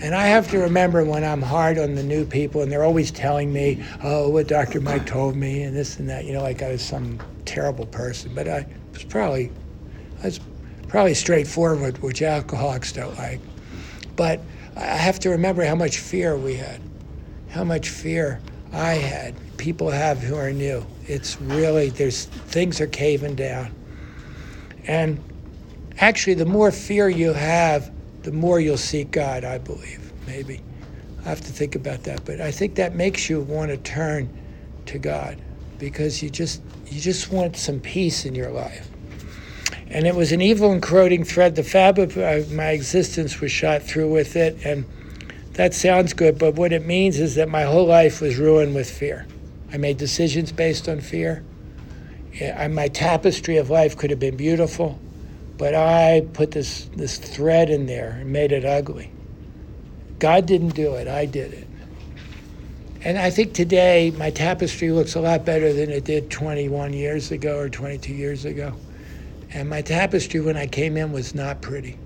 And 0.00 0.14
I 0.14 0.26
have 0.26 0.48
to 0.50 0.58
remember 0.58 1.04
when 1.04 1.24
I'm 1.24 1.42
hard 1.42 1.76
on 1.76 1.94
the 1.94 2.02
new 2.02 2.24
people 2.24 2.62
and 2.62 2.70
they're 2.70 2.84
always 2.84 3.10
telling 3.10 3.52
me, 3.52 3.84
oh, 4.02 4.28
what 4.28 4.46
Dr. 4.46 4.80
Mike 4.80 5.06
told 5.06 5.34
me 5.34 5.62
and 5.62 5.76
this 5.76 5.98
and 5.98 6.08
that, 6.08 6.24
you 6.24 6.32
know, 6.32 6.42
like 6.42 6.62
I 6.62 6.70
was 6.70 6.82
some 6.82 7.18
terrible 7.44 7.86
person. 7.86 8.32
But 8.34 8.48
I 8.48 8.66
was 8.92 9.02
probably, 9.02 9.50
I 10.22 10.26
was 10.26 10.40
probably 10.86 11.14
straightforward, 11.14 11.98
which 11.98 12.22
alcoholics 12.22 12.92
don't 12.92 13.16
like. 13.18 13.40
But 14.14 14.40
I 14.76 14.84
have 14.84 15.18
to 15.20 15.30
remember 15.30 15.64
how 15.64 15.74
much 15.74 15.98
fear 15.98 16.36
we 16.36 16.54
had, 16.54 16.80
how 17.50 17.64
much 17.64 17.88
fear 17.88 18.40
I 18.72 18.94
had, 18.94 19.34
people 19.58 19.90
have 19.90 20.18
who 20.18 20.36
are 20.36 20.52
new. 20.52 20.86
It's 21.06 21.40
really, 21.40 21.90
there's 21.90 22.24
things 22.24 22.80
are 22.80 22.86
caving 22.86 23.34
down. 23.34 23.74
And 24.86 25.22
actually, 25.98 26.34
the 26.34 26.46
more 26.46 26.72
fear 26.72 27.08
you 27.08 27.32
have, 27.32 27.92
the 28.22 28.32
more 28.32 28.60
you'll 28.60 28.78
seek 28.78 29.10
God, 29.10 29.44
I 29.44 29.58
believe, 29.58 30.12
maybe. 30.26 30.62
I 31.20 31.28
have 31.28 31.40
to 31.42 31.52
think 31.52 31.74
about 31.74 32.04
that, 32.04 32.24
but 32.24 32.40
I 32.40 32.50
think 32.50 32.76
that 32.76 32.94
makes 32.94 33.28
you 33.28 33.40
want 33.40 33.70
to 33.70 33.76
turn 33.76 34.28
to 34.86 34.98
God 34.98 35.38
because 35.78 36.22
you 36.22 36.30
just 36.30 36.62
you 36.86 37.00
just 37.00 37.30
want 37.30 37.56
some 37.56 37.80
peace 37.80 38.24
in 38.24 38.34
your 38.34 38.50
life. 38.50 38.88
And 39.88 40.06
it 40.06 40.14
was 40.14 40.32
an 40.32 40.40
evil 40.40 40.72
and 40.72 40.82
corroding 40.82 41.24
thread. 41.24 41.54
The 41.54 41.62
fabric 41.62 42.16
of 42.16 42.18
uh, 42.18 42.54
my 42.54 42.70
existence 42.70 43.40
was 43.40 43.50
shot 43.50 43.82
through 43.82 44.10
with 44.10 44.36
it, 44.36 44.64
and 44.64 44.86
that 45.52 45.74
sounds 45.74 46.12
good, 46.12 46.38
but 46.38 46.54
what 46.54 46.72
it 46.72 46.86
means 46.86 47.18
is 47.18 47.34
that 47.34 47.48
my 47.48 47.62
whole 47.62 47.86
life 47.86 48.20
was 48.20 48.36
ruined 48.36 48.74
with 48.74 48.90
fear. 48.90 49.26
I 49.72 49.76
made 49.76 49.98
decisions 49.98 50.52
based 50.52 50.88
on 50.88 51.00
fear. 51.00 51.44
My 52.70 52.88
tapestry 52.88 53.56
of 53.56 53.70
life 53.70 53.96
could 53.96 54.10
have 54.10 54.20
been 54.20 54.36
beautiful, 54.36 54.98
but 55.56 55.74
I 55.74 56.26
put 56.32 56.52
this, 56.52 56.88
this 56.96 57.18
thread 57.18 57.68
in 57.68 57.86
there 57.86 58.18
and 58.20 58.32
made 58.32 58.52
it 58.52 58.64
ugly. 58.64 59.10
God 60.18 60.46
didn't 60.46 60.70
do 60.70 60.94
it, 60.94 61.08
I 61.08 61.26
did 61.26 61.52
it. 61.52 61.66
And 63.04 63.16
I 63.16 63.30
think 63.30 63.54
today 63.54 64.12
my 64.16 64.30
tapestry 64.30 64.90
looks 64.90 65.14
a 65.14 65.20
lot 65.20 65.44
better 65.44 65.72
than 65.72 65.90
it 65.90 66.04
did 66.04 66.30
21 66.30 66.92
years 66.92 67.30
ago 67.30 67.58
or 67.58 67.68
22 67.68 68.12
years 68.12 68.44
ago. 68.44 68.74
And 69.50 69.68
my 69.70 69.82
tapestry 69.82 70.40
when 70.40 70.56
I 70.56 70.66
came 70.66 70.96
in 70.96 71.12
was 71.12 71.34
not 71.34 71.62
pretty. 71.62 71.98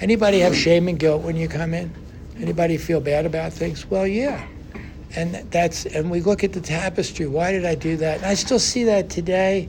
Anybody 0.00 0.40
have 0.40 0.56
shame 0.56 0.88
and 0.88 0.98
guilt 0.98 1.22
when 1.22 1.36
you 1.36 1.48
come 1.48 1.74
in? 1.74 1.92
Anybody 2.38 2.78
feel 2.78 3.00
bad 3.00 3.26
about 3.26 3.52
things? 3.52 3.86
Well, 3.86 4.06
yeah. 4.06 4.46
And 5.16 5.34
that's 5.50 5.86
and 5.86 6.10
we 6.10 6.20
look 6.20 6.44
at 6.44 6.52
the 6.52 6.60
tapestry. 6.60 7.26
Why 7.26 7.52
did 7.52 7.66
I 7.66 7.74
do 7.74 7.96
that? 7.96 8.18
And 8.18 8.26
I 8.26 8.34
still 8.34 8.60
see 8.60 8.84
that 8.84 9.10
today 9.10 9.68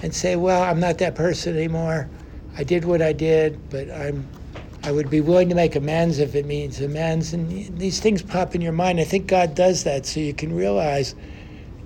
and 0.00 0.14
say, 0.14 0.36
well, 0.36 0.62
I'm 0.62 0.80
not 0.80 0.98
that 0.98 1.14
person 1.14 1.56
anymore. 1.56 2.08
I 2.56 2.64
did 2.64 2.84
what 2.84 3.02
I 3.02 3.12
did, 3.12 3.70
but 3.70 3.90
I'm 3.90 4.26
I 4.82 4.92
would 4.92 5.10
be 5.10 5.20
willing 5.20 5.48
to 5.48 5.54
make 5.54 5.76
amends 5.76 6.18
if 6.18 6.34
it 6.34 6.46
means 6.46 6.80
amends. 6.80 7.32
And 7.32 7.78
these 7.78 8.00
things 8.00 8.22
pop 8.22 8.54
in 8.54 8.60
your 8.60 8.72
mind. 8.72 9.00
I 9.00 9.04
think 9.04 9.26
God 9.26 9.54
does 9.54 9.84
that 9.84 10.06
so 10.06 10.20
you 10.20 10.32
can 10.32 10.54
realize 10.54 11.14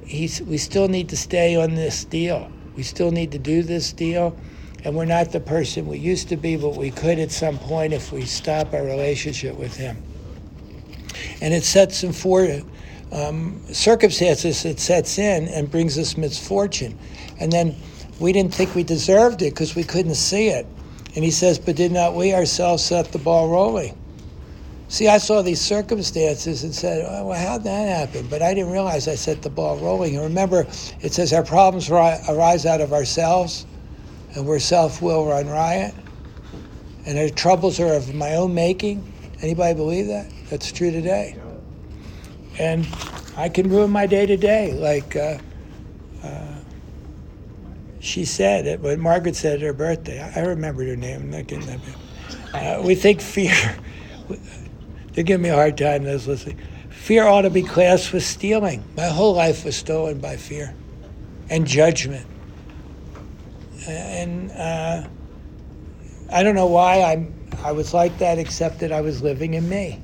he's, 0.05 0.43
we 0.43 0.59
still 0.59 0.89
need 0.89 1.09
to 1.09 1.17
stay 1.17 1.57
on 1.57 1.75
this 1.75 2.05
deal. 2.05 2.53
We 2.77 2.83
still 2.83 3.11
need 3.11 3.33
to 3.33 3.39
do 3.39 3.63
this 3.63 3.93
deal. 3.93 4.37
And 4.85 4.95
we're 4.95 5.05
not 5.05 5.33
the 5.33 5.41
person 5.41 5.87
we 5.87 5.99
used 5.99 6.29
to 6.29 6.37
be, 6.37 6.57
but 6.57 6.77
we 6.77 6.91
could 6.91 7.19
at 7.19 7.31
some 7.31 7.59
point 7.59 7.93
if 7.93 8.13
we 8.13 8.25
stop 8.25 8.75
our 8.75 8.85
relationship 8.85 9.57
with 9.57 9.77
Him. 9.77 9.97
And 11.41 11.55
it 11.55 11.65
sets 11.65 12.05
in 12.05 12.13
four 12.13 12.45
um, 13.13 13.61
circumstances, 13.73 14.65
it 14.65 14.81
sets 14.81 15.19
in 15.19 15.47
and 15.49 15.71
brings 15.71 15.99
us 15.99 16.17
misfortune. 16.17 16.99
And 17.39 17.53
then 17.53 17.77
we 18.19 18.33
didn't 18.33 18.55
think 18.55 18.75
we 18.75 18.83
deserved 18.83 19.43
it 19.43 19.51
because 19.51 19.75
we 19.75 19.85
couldn't 19.85 20.15
see 20.15 20.49
it. 20.49 20.67
And 21.15 21.23
he 21.23 21.31
says, 21.31 21.59
But 21.59 21.77
did 21.77 21.93
not 21.93 22.15
we 22.15 22.33
ourselves 22.33 22.83
set 22.83 23.13
the 23.13 23.19
ball 23.19 23.49
rolling? 23.51 23.99
See, 24.89 25.09
I 25.09 25.19
saw 25.19 25.43
these 25.43 25.61
circumstances 25.61 26.65
and 26.65 26.75
said, 26.75 27.05
oh, 27.07 27.27
Well, 27.27 27.47
how'd 27.47 27.65
that 27.65 27.89
happen? 27.89 28.27
But 28.29 28.41
I 28.41 28.55
didn't 28.55 28.73
realize 28.73 29.09
I 29.09 29.15
set 29.15 29.43
the 29.43 29.51
ball 29.51 29.77
rolling. 29.79 30.17
And 30.17 30.25
remember, 30.25 30.67
it 31.01 31.13
says 31.13 31.33
our 31.33 31.45
problems 31.45 31.91
arise 31.91 32.65
out 32.65 32.81
of 32.81 32.93
ourselves, 32.93 33.67
and 34.35 34.47
where 34.47 34.61
self 34.61 35.03
will 35.03 35.27
run 35.27 35.49
riot. 35.49 35.95
And 37.05 37.19
our 37.19 37.29
troubles 37.29 37.79
are 37.81 37.93
of 37.95 38.15
my 38.15 38.37
own 38.37 38.55
making. 38.55 39.13
Anybody 39.43 39.75
believe 39.75 40.07
that? 40.07 40.31
That's 40.49 40.71
true 40.71 40.91
today. 40.91 41.42
And 42.59 42.87
I 43.37 43.49
can 43.49 43.71
ruin 43.71 43.91
my 43.91 44.07
day 44.07 44.27
to 44.27 44.37
day. 44.37 44.73
Like, 44.73 45.17
uh, 45.17 45.39
uh, 46.23 46.55
she 48.01 48.25
said 48.25 48.67
it 48.67 48.81
when 48.81 49.01
Margaret 49.01 49.37
said 49.37 49.57
at 49.57 49.61
her 49.63 49.73
birthday. 49.73 50.21
I, 50.21 50.41
I 50.41 50.45
remembered 50.45 50.89
her 50.89 50.97
name. 50.97 51.23
I'm 51.23 51.31
not 51.31 51.47
getting 51.47 51.67
that. 51.67 51.81
Uh, 52.53 52.83
we 52.83 52.95
think 52.95 53.21
fear. 53.21 53.55
They 55.15 55.23
give 55.23 55.41
me 55.41 55.51
a 55.51 55.55
hard 55.55 55.77
time. 55.77 56.05
Those 56.05 56.27
listening. 56.27 56.59
Fear 56.89 57.27
ought 57.27 57.43
to 57.43 57.51
be 57.51 57.63
classed 57.63 58.13
with 58.13 58.25
stealing. 58.25 58.83
My 58.97 59.09
whole 59.09 59.35
life 59.35 59.65
was 59.65 59.77
stolen 59.77 60.21
by 60.21 60.37
fear 60.37 60.75
and 61.51 61.67
judgment. 61.67 62.27
And 63.87 64.51
uh, 64.53 65.07
I 66.31 66.43
don't 66.43 66.55
know 66.55 66.67
why 66.67 67.03
I'm. 67.03 67.35
I 67.63 67.73
was 67.73 67.93
like 67.93 68.17
that, 68.19 68.39
except 68.39 68.81
that 68.81 68.93
I 68.93 69.03
was 69.03 69.23
living 69.23 69.55
in 69.55 69.69
me. 69.69 70.01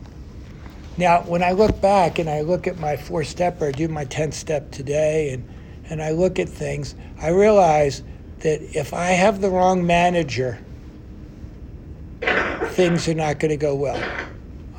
Now, 0.98 1.22
when 1.22 1.42
I 1.42 1.52
look 1.52 1.80
back 1.80 2.18
and 2.18 2.28
I 2.28 2.42
look 2.42 2.66
at 2.66 2.78
my 2.78 2.96
four 2.96 3.24
stepper, 3.24 3.68
I 3.68 3.72
do 3.72 3.88
my 3.88 4.04
10th 4.04 4.34
step 4.34 4.70
today, 4.70 5.30
and 5.30 5.48
and 5.90 6.02
I 6.02 6.10
look 6.10 6.38
at 6.38 6.48
things, 6.48 6.94
I 7.20 7.28
realize 7.28 8.02
that 8.40 8.60
if 8.76 8.92
I 8.92 9.06
have 9.06 9.40
the 9.40 9.50
wrong 9.50 9.86
manager, 9.86 10.58
things 12.20 13.08
are 13.08 13.14
not 13.14 13.38
going 13.38 13.50
to 13.50 13.56
go 13.56 13.74
well. 13.74 14.02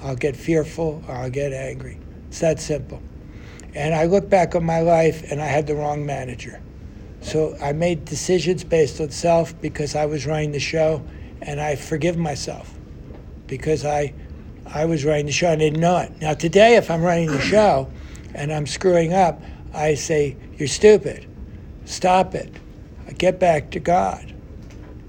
I'll 0.02 0.16
get 0.16 0.36
fearful 0.36 1.04
or 1.08 1.16
I'll 1.16 1.30
get 1.30 1.52
angry. 1.52 2.00
It's 2.28 2.40
that 2.40 2.60
simple. 2.60 3.02
And 3.74 3.94
I 3.94 4.06
look 4.06 4.30
back 4.30 4.56
on 4.56 4.64
my 4.64 4.82
life 4.82 5.30
and 5.32 5.42
I 5.42 5.46
had 5.46 5.68
the 5.68 5.76
wrong 5.76 6.06
manager. 6.06 6.62
So 7.22 7.58
I 7.62 7.74
made 7.74 8.06
decisions 8.06 8.64
based 8.64 9.02
on 9.02 9.10
self 9.10 9.60
because 9.62 9.96
I 9.96 10.06
was 10.06 10.26
running 10.26 10.52
the 10.52 10.60
show 10.60 11.04
and 11.42 11.60
I 11.60 11.76
forgive 11.76 12.18
myself 12.18 12.74
because 13.48 13.84
I 13.84 14.14
I 14.74 14.86
was 14.86 15.04
running 15.04 15.26
the 15.26 15.32
show 15.32 15.52
and 15.52 15.80
know 15.80 15.98
it. 15.98 16.22
Now 16.22 16.34
today 16.34 16.76
if 16.76 16.92
I'm 16.92 17.02
running 17.02 17.32
the 17.32 17.42
show 17.42 17.90
and 18.36 18.54
I'm 18.54 18.68
screwing 18.68 19.14
up, 19.14 19.42
I 19.74 19.96
say, 19.96 20.38
You're 20.58 20.68
stupid. 20.68 21.28
Stop 21.86 22.36
it. 22.36 22.54
Get 23.18 23.40
back 23.40 23.72
to 23.72 23.80
God. 23.80 24.34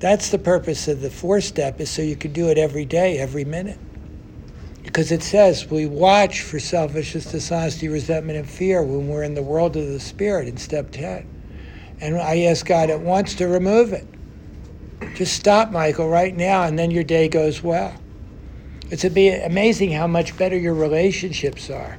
That's 0.00 0.30
the 0.30 0.38
purpose 0.38 0.88
of 0.88 1.02
the 1.02 1.10
fourth 1.10 1.44
step 1.44 1.80
is 1.80 1.90
so 1.90 2.00
you 2.00 2.16
can 2.16 2.32
do 2.32 2.48
it 2.48 2.56
every 2.56 2.86
day, 2.86 3.18
every 3.18 3.44
minute. 3.44 3.78
Because 4.82 5.12
it 5.12 5.22
says 5.22 5.70
we 5.70 5.84
watch 5.84 6.40
for 6.40 6.58
selfishness, 6.58 7.30
dishonesty, 7.30 7.88
resentment, 7.88 8.38
and 8.38 8.48
fear 8.48 8.82
when 8.82 9.08
we're 9.08 9.22
in 9.22 9.34
the 9.34 9.42
world 9.42 9.76
of 9.76 9.86
the 9.86 10.00
spirit 10.00 10.48
in 10.48 10.56
step 10.56 10.90
10. 10.90 11.28
And 12.00 12.16
I 12.16 12.44
ask 12.44 12.64
God 12.64 12.88
at 12.88 13.00
once 13.00 13.34
to 13.36 13.46
remove 13.46 13.92
it. 13.92 14.06
Just 15.14 15.34
stop, 15.34 15.70
Michael, 15.70 16.08
right 16.08 16.34
now, 16.34 16.62
and 16.64 16.78
then 16.78 16.90
your 16.90 17.04
day 17.04 17.28
goes 17.28 17.62
well. 17.62 17.99
It's 18.90 19.04
amazing 19.04 19.92
how 19.92 20.08
much 20.08 20.36
better 20.36 20.56
your 20.56 20.74
relationships 20.74 21.70
are 21.70 21.96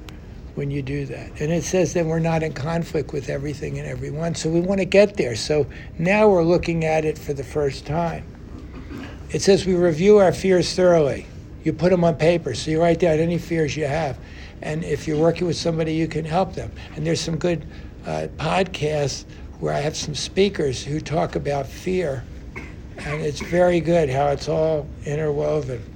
when 0.55 0.69
you 0.69 0.81
do 0.81 1.05
that. 1.05 1.39
And 1.39 1.49
it 1.49 1.63
says 1.63 1.93
that 1.93 2.05
we're 2.05 2.19
not 2.19 2.43
in 2.43 2.51
conflict 2.51 3.13
with 3.13 3.29
everything 3.29 3.79
and 3.79 3.87
everyone. 3.87 4.35
So 4.35 4.49
we 4.49 4.59
want 4.59 4.79
to 4.79 4.85
get 4.85 5.15
there. 5.15 5.37
So 5.37 5.65
now 5.97 6.27
we're 6.27 6.43
looking 6.43 6.83
at 6.83 7.05
it 7.05 7.17
for 7.17 7.31
the 7.33 7.45
first 7.45 7.85
time. 7.85 8.25
It 9.29 9.41
says 9.41 9.65
we 9.65 9.75
review 9.75 10.17
our 10.17 10.33
fears 10.33 10.75
thoroughly. 10.75 11.27
You 11.63 11.71
put 11.71 11.91
them 11.91 12.03
on 12.03 12.15
paper. 12.15 12.53
So 12.53 12.71
you 12.71 12.81
write 12.81 12.99
down 12.99 13.19
any 13.19 13.37
fears 13.37 13.77
you 13.77 13.85
have. 13.85 14.17
And 14.61 14.83
if 14.83 15.07
you're 15.07 15.17
working 15.17 15.47
with 15.47 15.55
somebody, 15.55 15.93
you 15.93 16.07
can 16.07 16.25
help 16.25 16.53
them. 16.55 16.71
And 16.95 17.07
there's 17.07 17.21
some 17.21 17.37
good 17.37 17.65
uh, 18.05 18.27
podcasts 18.35 19.23
where 19.61 19.73
I 19.73 19.79
have 19.79 19.95
some 19.95 20.15
speakers 20.15 20.83
who 20.83 20.99
talk 20.99 21.37
about 21.37 21.67
fear. 21.67 22.25
And 22.97 23.21
it's 23.21 23.39
very 23.39 23.79
good 23.79 24.09
how 24.09 24.27
it's 24.27 24.49
all 24.49 24.87
interwoven. 25.05 25.90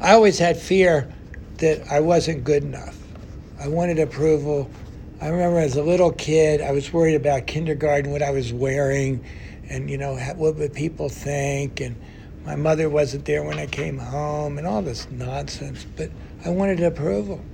I 0.00 0.12
always 0.12 0.38
had 0.38 0.56
fear 0.56 1.12
that 1.56 1.90
I 1.90 1.98
wasn't 2.00 2.44
good 2.44 2.62
enough. 2.62 2.96
I 3.60 3.66
wanted 3.66 3.98
approval. 3.98 4.70
I 5.20 5.28
remember 5.28 5.58
as 5.58 5.76
a 5.76 5.82
little 5.82 6.12
kid, 6.12 6.60
I 6.60 6.70
was 6.70 6.92
worried 6.92 7.16
about 7.16 7.48
kindergarten, 7.48 8.12
what 8.12 8.22
I 8.22 8.30
was 8.30 8.52
wearing, 8.52 9.24
and 9.68 9.90
you 9.90 9.98
know 9.98 10.14
what 10.36 10.54
would 10.54 10.72
people 10.72 11.08
think, 11.08 11.80
and 11.80 11.96
my 12.44 12.54
mother 12.54 12.88
wasn't 12.88 13.24
there 13.24 13.42
when 13.42 13.58
I 13.58 13.66
came 13.66 13.98
home, 13.98 14.56
and 14.58 14.66
all 14.66 14.82
this 14.82 15.10
nonsense. 15.10 15.84
But 15.96 16.10
I 16.44 16.50
wanted 16.50 16.80
approval, 16.80 17.44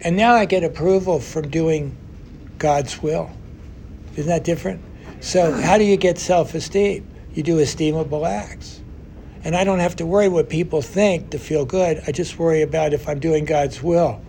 and 0.00 0.16
now 0.16 0.34
I 0.34 0.46
get 0.46 0.64
approval 0.64 1.20
from 1.20 1.50
doing 1.50 1.94
God's 2.56 3.02
will. 3.02 3.30
Isn't 4.16 4.28
that 4.28 4.44
different? 4.44 4.82
So 5.20 5.52
how 5.52 5.76
do 5.76 5.84
you 5.84 5.98
get 5.98 6.18
self-esteem? 6.18 7.06
You 7.34 7.42
do 7.42 7.58
esteemable 7.58 8.26
acts. 8.26 8.80
And 9.44 9.54
I 9.54 9.62
don't 9.62 9.78
have 9.78 9.96
to 9.96 10.06
worry 10.06 10.28
what 10.28 10.48
people 10.48 10.80
think 10.80 11.30
to 11.30 11.38
feel 11.38 11.66
good. 11.66 12.02
I 12.06 12.12
just 12.12 12.38
worry 12.38 12.62
about 12.62 12.94
if 12.94 13.06
I'm 13.06 13.20
doing 13.20 13.44
God's 13.44 13.82
will, 13.82 14.22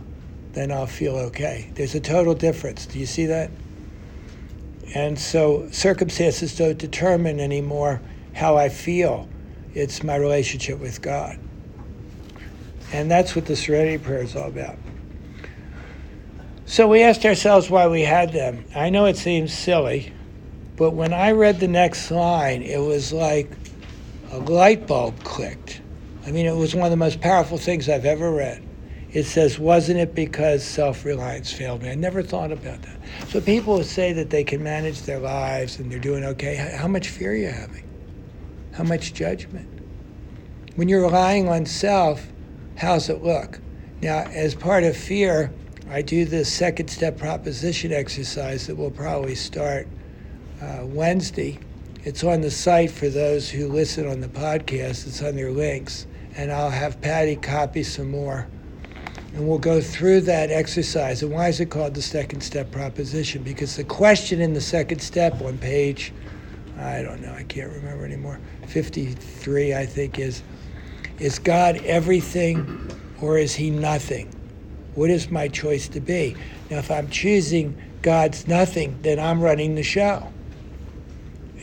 then 0.51 0.72
I'll 0.72 0.88
feel 0.88 1.15
okay. 1.15 1.72
There's 1.75 1.95
a 1.95 2.01
total 2.01 2.36
difference. 2.36 2.86
Do 2.86 3.00
you 3.00 3.05
see 3.05 3.25
that? 3.27 3.50
And 4.93 5.17
so 5.17 5.69
circumstances 5.72 6.55
don't 6.57 6.77
determine 6.77 7.39
anymore 7.39 8.01
how 8.34 8.58
I 8.58 8.69
feel. 8.69 9.28
It's 9.73 10.04
my 10.04 10.17
relationship 10.17 10.80
with 10.80 11.01
God. 11.01 11.39
And 12.91 13.10
that's 13.10 13.36
what 13.36 13.45
the 13.45 13.56
serenity 13.56 13.97
prayer 13.97 14.21
is 14.21 14.36
all 14.36 14.47
about. 14.47 14.78
So 16.65 16.88
we 16.88 17.04
asked 17.04 17.25
ourselves 17.25 17.69
why 17.69 17.88
we 17.88 18.01
had 18.01 18.34
them. 18.34 18.65
I 18.75 18.89
know 18.89 19.06
it 19.06 19.17
seems 19.17 19.54
silly, 19.54 20.12
but 20.75 20.91
when 20.91 21.13
I 21.13 21.32
read 21.32 21.60
the 21.60 21.67
next 21.67 22.12
line, 22.12 22.62
it 22.62 22.80
was 22.80 23.13
like 23.13 23.51
a 24.32 24.40
light 24.40 24.88
bulb 24.88 25.24
clicked. 25.24 25.82
I 26.26 26.32
mean, 26.32 26.46
it 26.46 26.56
was 26.56 26.74
one 26.74 26.86
of 26.86 26.92
the 26.92 26.98
most 26.98 27.22
powerful 27.22 27.58
things 27.58 27.88
I've 27.88 28.06
ever 28.06 28.32
read. 28.32 28.64
It 29.12 29.24
says, 29.24 29.58
Wasn't 29.58 29.98
it 29.98 30.14
because 30.14 30.64
self 30.64 31.06
reliance 31.06 31.52
failed 31.52 31.84
me? 31.84 31.90
I 31.90 31.96
never 31.96 32.22
thought 32.22 32.52
about 32.52 32.82
that. 32.82 33.00
So 33.30 33.40
people 33.40 33.82
say 33.84 34.12
that 34.14 34.30
they 34.30 34.44
can 34.44 34.62
manage 34.62 35.04
their 35.04 35.20
lives 35.20 35.80
and 35.80 35.92
they're 35.92 36.00
doing 36.00 36.26
okay. 36.26 36.56
How 36.56 36.88
much 36.88 37.08
fear 37.08 37.32
are 37.32 37.36
you 37.36 37.48
having? 37.48 37.88
How 38.74 38.84
much 38.84 39.14
judgment? 39.14 39.70
When 40.76 40.90
you're 40.90 41.04
relying 41.04 41.48
on 41.48 41.66
self, 41.66 42.28
how's 42.76 43.08
it 43.08 43.24
look? 43.24 43.62
Now, 44.02 44.26
as 44.34 44.54
part 44.54 44.84
of 44.84 44.98
fear, 44.98 45.54
I 45.90 46.02
do 46.02 46.26
this 46.26 46.52
second 46.52 46.90
step 46.90 47.18
proposition 47.18 47.94
exercise 47.94 48.68
that 48.68 48.76
will 48.76 48.92
probably 48.92 49.36
start 49.36 49.88
uh, 50.62 50.80
Wednesday 50.84 51.60
it's 52.06 52.24
on 52.24 52.41
the 52.41 52.52
site 52.52 52.91
for 52.91 53.10
those 53.10 53.50
who 53.50 53.68
listen 53.68 54.08
on 54.08 54.22
the 54.22 54.28
podcast. 54.28 55.08
It's 55.08 55.24
on 55.24 55.36
their 55.36 55.52
links. 55.52 56.06
And 56.38 56.52
I'll 56.52 56.70
have 56.70 57.02
Patty 57.02 57.36
copy 57.36 57.82
some 57.82 58.12
more. 58.12 58.48
And 59.34 59.48
we'll 59.48 59.58
go 59.58 59.82
through 59.82 60.22
that 60.22 60.52
exercise. 60.52 61.24
And 61.24 61.32
why 61.32 61.48
is 61.48 61.60
it 61.60 61.72
called 61.72 61.96
the 61.96 62.04
second 62.04 62.41
step 62.41 62.72
proposition? 62.72 63.41
Because 63.41 63.76
the 63.76 63.84
question 63.84 64.39
in 64.39 64.54
the 64.54 64.62
second 64.62 65.00
step 65.00 65.41
on 65.41 65.58
page, 65.58 66.13
I 66.78 67.02
don't 67.02 67.22
know, 67.22 67.34
I 67.34 67.44
can't 67.44 67.72
remember 67.72 68.06
anymore, 68.06 68.39
53, 68.68 69.74
I 69.74 69.86
think, 69.88 70.20
is 70.20 70.44
Is 71.18 71.39
God 71.39 71.78
everything 71.86 72.91
or 73.20 73.39
is 73.39 73.56
he 73.56 73.72
nothing? 73.72 74.30
What 74.94 75.10
is 75.10 75.32
my 75.32 75.48
choice 75.48 75.88
to 75.89 76.00
be? 76.00 76.36
Now, 76.70 76.78
if 76.78 76.91
I'm 76.91 77.10
choosing 77.10 77.76
God's 78.04 78.48
nothing, 78.48 79.00
then 79.02 79.20
I'm 79.20 79.41
running 79.41 79.74
the 79.74 79.84
show. 79.84 80.32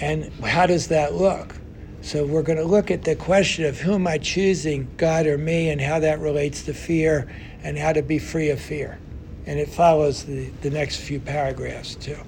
And 0.00 0.32
how 0.42 0.66
does 0.66 0.88
that 0.88 1.14
look? 1.14 1.54
So 2.02 2.26
we're 2.26 2.42
going 2.42 2.58
to 2.58 2.64
look 2.64 2.90
at 2.90 3.04
the 3.04 3.14
question 3.14 3.64
of 3.64 3.78
who 3.78 3.94
am 3.94 4.06
I 4.08 4.18
choosing, 4.18 4.88
God 4.96 5.26
or 5.26 5.38
me, 5.38 5.70
and 5.70 5.80
how 5.80 6.00
that 6.00 6.18
relates 6.18 6.64
to 6.64 6.74
fear 6.74 7.32
and 7.62 7.78
how 7.78 7.92
to 7.92 8.02
be 8.02 8.18
free 8.18 8.50
of 8.50 8.60
fear. 8.60 8.98
And 9.46 9.58
it 9.58 9.68
follows 9.68 10.24
the, 10.24 10.46
the 10.62 10.70
next 10.70 10.96
few 10.96 11.20
paragraphs 11.20 11.94
too. 11.94 12.18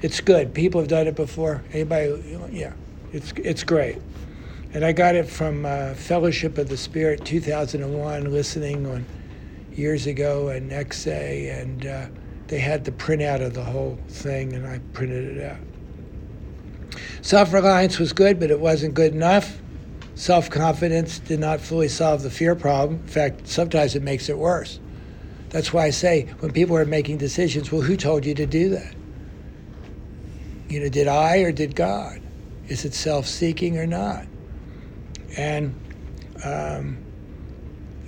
It's 0.00 0.20
good. 0.20 0.54
People 0.54 0.80
have 0.80 0.88
done 0.88 1.06
it 1.06 1.14
before. 1.14 1.62
Anybody? 1.72 2.38
Yeah, 2.50 2.72
it's 3.12 3.32
it's 3.36 3.64
great. 3.64 3.98
And 4.72 4.84
I 4.84 4.92
got 4.92 5.14
it 5.14 5.28
from 5.28 5.66
uh, 5.66 5.94
Fellowship 5.94 6.56
of 6.56 6.68
the 6.68 6.76
Spirit 6.76 7.24
2001, 7.24 8.30
listening 8.30 8.86
on 8.86 9.04
years 9.72 10.06
ago, 10.06 10.48
and 10.48 10.70
XA, 10.70 11.60
and 11.60 11.86
uh, 11.86 12.06
they 12.46 12.58
had 12.58 12.84
the 12.84 12.92
printout 12.92 13.44
of 13.44 13.52
the 13.52 13.64
whole 13.64 13.98
thing, 14.08 14.54
and 14.54 14.66
I 14.66 14.78
printed 14.92 15.36
it 15.36 15.44
out. 15.44 15.58
Self 17.22 17.52
reliance 17.52 17.98
was 17.98 18.12
good, 18.12 18.40
but 18.40 18.50
it 18.50 18.60
wasn't 18.60 18.94
good 18.94 19.14
enough. 19.14 19.60
Self 20.14 20.50
confidence 20.50 21.18
did 21.18 21.40
not 21.40 21.60
fully 21.60 21.88
solve 21.88 22.22
the 22.22 22.30
fear 22.30 22.54
problem. 22.54 23.00
In 23.00 23.06
fact, 23.08 23.48
sometimes 23.48 23.94
it 23.94 24.02
makes 24.02 24.28
it 24.28 24.36
worse. 24.36 24.80
That's 25.50 25.72
why 25.72 25.86
I 25.86 25.90
say 25.90 26.26
when 26.40 26.52
people 26.52 26.76
are 26.76 26.84
making 26.84 27.18
decisions, 27.18 27.72
well, 27.72 27.80
who 27.80 27.96
told 27.96 28.24
you 28.24 28.34
to 28.34 28.46
do 28.46 28.70
that? 28.70 28.94
You 30.68 30.80
know, 30.80 30.88
did 30.88 31.08
I 31.08 31.38
or 31.38 31.52
did 31.52 31.74
God? 31.74 32.20
Is 32.68 32.84
it 32.84 32.94
self 32.94 33.26
seeking 33.26 33.78
or 33.78 33.86
not? 33.86 34.26
And 35.36 35.74
um, 36.44 36.98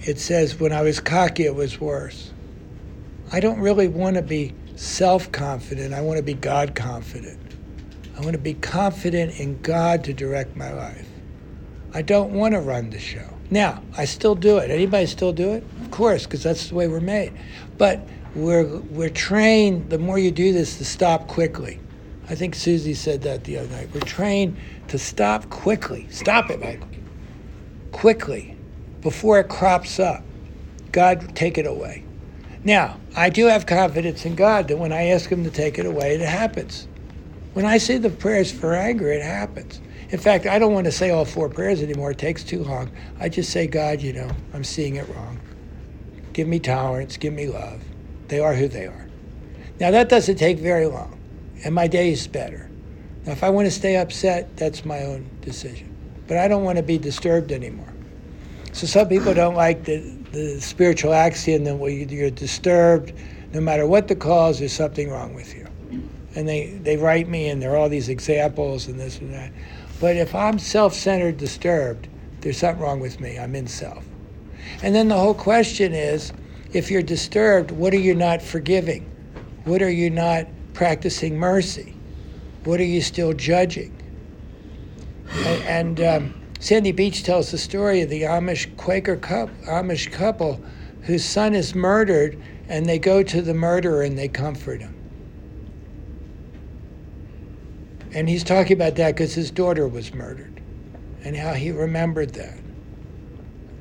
it 0.00 0.18
says, 0.18 0.58
when 0.58 0.72
I 0.72 0.82
was 0.82 1.00
cocky, 1.00 1.44
it 1.44 1.54
was 1.54 1.80
worse. 1.80 2.32
I 3.32 3.40
don't 3.40 3.60
really 3.60 3.88
want 3.88 4.16
to 4.16 4.22
be 4.22 4.54
self 4.76 5.32
confident, 5.32 5.94
I 5.94 6.00
want 6.00 6.18
to 6.18 6.22
be 6.22 6.34
God 6.34 6.74
confident. 6.74 7.40
I 8.16 8.20
want 8.20 8.32
to 8.32 8.38
be 8.38 8.54
confident 8.54 9.40
in 9.40 9.60
God 9.62 10.04
to 10.04 10.12
direct 10.12 10.56
my 10.56 10.72
life. 10.72 11.06
I 11.94 12.02
don't 12.02 12.32
want 12.32 12.54
to 12.54 12.60
run 12.60 12.90
the 12.90 12.98
show. 12.98 13.28
Now, 13.50 13.82
I 13.96 14.06
still 14.06 14.34
do 14.34 14.58
it. 14.58 14.70
Anybody 14.70 15.06
still 15.06 15.32
do 15.32 15.52
it? 15.52 15.64
Of 15.82 15.90
course, 15.90 16.24
because 16.24 16.42
that's 16.42 16.68
the 16.68 16.74
way 16.74 16.88
we're 16.88 17.00
made. 17.00 17.32
But 17.76 18.00
we're, 18.34 18.64
we're 18.64 19.10
trained, 19.10 19.90
the 19.90 19.98
more 19.98 20.18
you 20.18 20.30
do 20.30 20.52
this, 20.52 20.78
to 20.78 20.84
stop 20.84 21.28
quickly. 21.28 21.78
I 22.30 22.34
think 22.34 22.54
Susie 22.54 22.94
said 22.94 23.22
that 23.22 23.44
the 23.44 23.58
other 23.58 23.68
night. 23.68 23.90
We're 23.92 24.00
trained 24.00 24.56
to 24.88 24.98
stop 24.98 25.50
quickly. 25.50 26.06
Stop 26.10 26.50
it, 26.50 26.60
Michael. 26.60 26.88
Quickly, 27.92 28.56
before 29.02 29.38
it 29.38 29.48
crops 29.48 29.98
up. 30.00 30.22
God, 30.92 31.34
take 31.36 31.58
it 31.58 31.66
away. 31.66 32.04
Now, 32.64 32.98
I 33.16 33.28
do 33.28 33.46
have 33.46 33.66
confidence 33.66 34.24
in 34.24 34.34
God 34.34 34.68
that 34.68 34.78
when 34.78 34.92
I 34.92 35.08
ask 35.08 35.28
Him 35.28 35.44
to 35.44 35.50
take 35.50 35.78
it 35.78 35.84
away, 35.84 36.14
it 36.14 36.20
happens. 36.20 36.86
When 37.52 37.66
I 37.66 37.76
say 37.78 37.98
the 37.98 38.08
prayers 38.08 38.50
for 38.50 38.74
anger, 38.74 39.12
it 39.12 39.22
happens. 39.22 39.80
In 40.08 40.18
fact, 40.18 40.46
I 40.46 40.58
don't 40.58 40.72
want 40.72 40.86
to 40.86 40.92
say 40.92 41.10
all 41.10 41.26
four 41.26 41.50
prayers 41.50 41.82
anymore. 41.82 42.12
It 42.12 42.18
takes 42.18 42.44
too 42.44 42.64
long. 42.64 42.90
I 43.20 43.28
just 43.28 43.50
say, 43.50 43.66
God, 43.66 44.00
you 44.00 44.12
know, 44.14 44.30
I'm 44.54 44.64
seeing 44.64 44.96
it 44.96 45.06
wrong. 45.14 45.38
Give 46.32 46.48
me 46.48 46.60
tolerance. 46.60 47.18
Give 47.18 47.32
me 47.32 47.46
love. 47.48 47.82
They 48.28 48.40
are 48.40 48.54
who 48.54 48.68
they 48.68 48.86
are. 48.86 49.06
Now, 49.80 49.90
that 49.90 50.08
doesn't 50.08 50.36
take 50.36 50.58
very 50.58 50.86
long, 50.86 51.18
and 51.64 51.74
my 51.74 51.88
day 51.88 52.12
is 52.12 52.26
better. 52.26 52.70
Now, 53.26 53.32
if 53.32 53.44
I 53.44 53.50
want 53.50 53.66
to 53.66 53.70
stay 53.70 53.96
upset, 53.96 54.56
that's 54.56 54.84
my 54.84 55.02
own 55.02 55.28
decision. 55.42 55.94
But 56.28 56.38
I 56.38 56.48
don't 56.48 56.64
want 56.64 56.76
to 56.76 56.82
be 56.82 56.96
disturbed 56.96 57.52
anymore. 57.52 57.92
So, 58.72 58.86
some 58.86 59.08
people 59.08 59.34
don't 59.34 59.54
like 59.54 59.84
the, 59.84 59.98
the 60.32 60.60
spiritual 60.60 61.12
axiom 61.12 61.64
that 61.64 61.76
well, 61.76 61.90
you're 61.90 62.30
disturbed, 62.30 63.12
no 63.52 63.60
matter 63.60 63.86
what 63.86 64.08
the 64.08 64.16
cause, 64.16 64.60
there's 64.60 64.72
something 64.72 65.10
wrong 65.10 65.34
with 65.34 65.54
you. 65.54 65.66
And 66.34 66.48
they, 66.48 66.78
they 66.82 66.96
write 66.96 67.28
me, 67.28 67.48
and 67.48 67.60
there 67.60 67.72
are 67.72 67.76
all 67.76 67.88
these 67.88 68.08
examples 68.08 68.88
and 68.88 68.98
this 68.98 69.18
and 69.18 69.32
that. 69.34 69.52
But 70.00 70.16
if 70.16 70.34
I'm 70.34 70.58
self 70.58 70.94
centered, 70.94 71.36
disturbed, 71.36 72.08
there's 72.40 72.58
something 72.58 72.82
wrong 72.82 73.00
with 73.00 73.20
me. 73.20 73.38
I'm 73.38 73.54
in 73.54 73.66
self. 73.66 74.04
And 74.82 74.94
then 74.94 75.08
the 75.08 75.16
whole 75.16 75.34
question 75.34 75.92
is 75.92 76.32
if 76.72 76.90
you're 76.90 77.02
disturbed, 77.02 77.70
what 77.70 77.92
are 77.92 77.98
you 77.98 78.14
not 78.14 78.42
forgiving? 78.42 79.08
What 79.64 79.82
are 79.82 79.90
you 79.90 80.10
not 80.10 80.46
practicing 80.74 81.38
mercy? 81.38 81.94
What 82.64 82.80
are 82.80 82.84
you 82.84 83.00
still 83.00 83.32
judging? 83.32 83.96
And, 85.44 85.98
and 85.98 86.00
um, 86.00 86.42
Sandy 86.60 86.92
Beach 86.92 87.22
tells 87.24 87.50
the 87.50 87.58
story 87.58 88.02
of 88.02 88.10
the 88.10 88.22
Amish 88.22 88.76
Quaker 88.76 89.16
couple, 89.16 89.54
Amish 89.66 90.10
couple 90.10 90.60
whose 91.02 91.24
son 91.24 91.54
is 91.54 91.74
murdered, 91.74 92.40
and 92.68 92.86
they 92.86 92.98
go 92.98 93.22
to 93.22 93.42
the 93.42 93.54
murderer 93.54 94.02
and 94.02 94.16
they 94.16 94.28
comfort 94.28 94.80
him. 94.80 94.91
And 98.14 98.28
he's 98.28 98.44
talking 98.44 98.74
about 98.74 98.96
that 98.96 99.14
because 99.14 99.34
his 99.34 99.50
daughter 99.50 99.88
was 99.88 100.12
murdered 100.12 100.60
and 101.24 101.36
how 101.36 101.54
he 101.54 101.70
remembered 101.70 102.34
that. 102.34 102.58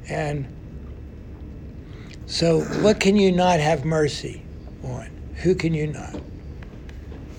And 0.08 0.48
so, 2.26 2.62
what 2.82 3.00
can 3.00 3.18
you 3.18 3.32
not 3.32 3.60
have 3.60 3.84
mercy 3.84 4.42
on? 4.84 5.10
Who 5.36 5.54
can 5.54 5.74
you 5.74 5.88
not? 5.88 6.16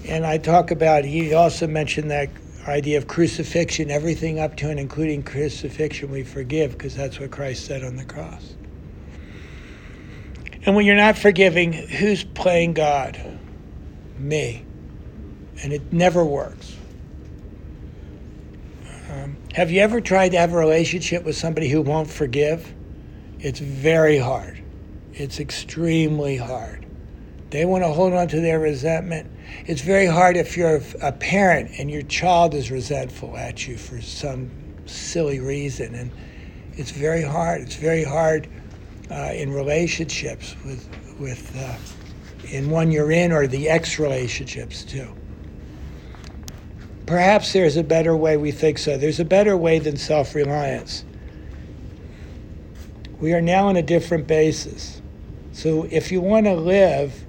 And 0.06 0.26
I 0.26 0.36
talk 0.36 0.70
about, 0.70 1.04
he 1.04 1.32
also 1.32 1.66
mentioned 1.66 2.10
that 2.10 2.28
idea 2.66 2.98
of 2.98 3.06
crucifixion, 3.06 3.90
everything 3.90 4.38
up 4.38 4.56
to 4.56 4.68
and 4.68 4.78
including 4.78 5.22
crucifixion 5.22 6.10
we 6.10 6.22
forgive 6.22 6.72
because 6.72 6.94
that's 6.94 7.18
what 7.18 7.30
Christ 7.30 7.64
said 7.64 7.82
on 7.84 7.96
the 7.96 8.04
cross. 8.04 8.54
And 10.64 10.76
when 10.76 10.86
you're 10.86 10.96
not 10.96 11.18
forgiving, 11.18 11.72
who's 11.72 12.22
playing 12.22 12.74
God? 12.74 13.20
Me. 14.18 14.64
And 15.62 15.72
it 15.72 15.92
never 15.92 16.24
works. 16.24 16.76
Um, 19.12 19.36
have 19.52 19.70
you 19.70 19.80
ever 19.80 20.00
tried 20.00 20.30
to 20.30 20.38
have 20.38 20.54
a 20.54 20.56
relationship 20.56 21.24
with 21.24 21.36
somebody 21.36 21.68
who 21.68 21.82
won't 21.82 22.08
forgive? 22.08 22.72
It's 23.40 23.58
very 23.58 24.16
hard. 24.16 24.62
It's 25.12 25.38
extremely 25.38 26.38
hard. 26.38 26.86
They 27.50 27.66
want 27.66 27.84
to 27.84 27.88
hold 27.88 28.14
on 28.14 28.28
to 28.28 28.40
their 28.40 28.58
resentment. 28.58 29.30
It's 29.66 29.82
very 29.82 30.06
hard 30.06 30.38
if 30.38 30.56
you're 30.56 30.80
a 31.02 31.12
parent 31.12 31.72
and 31.78 31.90
your 31.90 32.00
child 32.02 32.54
is 32.54 32.70
resentful 32.70 33.36
at 33.36 33.68
you 33.68 33.76
for 33.76 34.00
some 34.00 34.50
silly 34.86 35.40
reason. 35.40 35.94
And 35.94 36.10
it's 36.74 36.92
very 36.92 37.22
hard. 37.22 37.60
It's 37.60 37.76
very 37.76 38.04
hard 38.04 38.48
uh, 39.10 39.32
in 39.34 39.52
relationships 39.52 40.56
with, 40.64 40.88
with 41.20 41.54
uh, 41.58 41.76
in 42.50 42.70
one 42.70 42.90
you're 42.90 43.12
in 43.12 43.30
or 43.30 43.46
the 43.46 43.68
ex 43.68 43.98
relationships 43.98 44.84
too. 44.84 45.14
Perhaps 47.06 47.52
there's 47.52 47.76
a 47.76 47.82
better 47.82 48.16
way, 48.16 48.36
we 48.36 48.52
think 48.52 48.78
so. 48.78 48.96
There's 48.96 49.20
a 49.20 49.24
better 49.24 49.56
way 49.56 49.78
than 49.78 49.96
self 49.96 50.34
reliance. 50.34 51.04
We 53.18 53.34
are 53.34 53.40
now 53.40 53.68
on 53.68 53.76
a 53.76 53.82
different 53.82 54.26
basis. 54.26 55.00
So 55.52 55.86
if 55.90 56.12
you 56.12 56.20
want 56.20 56.46
to 56.46 56.54
live 56.54 57.24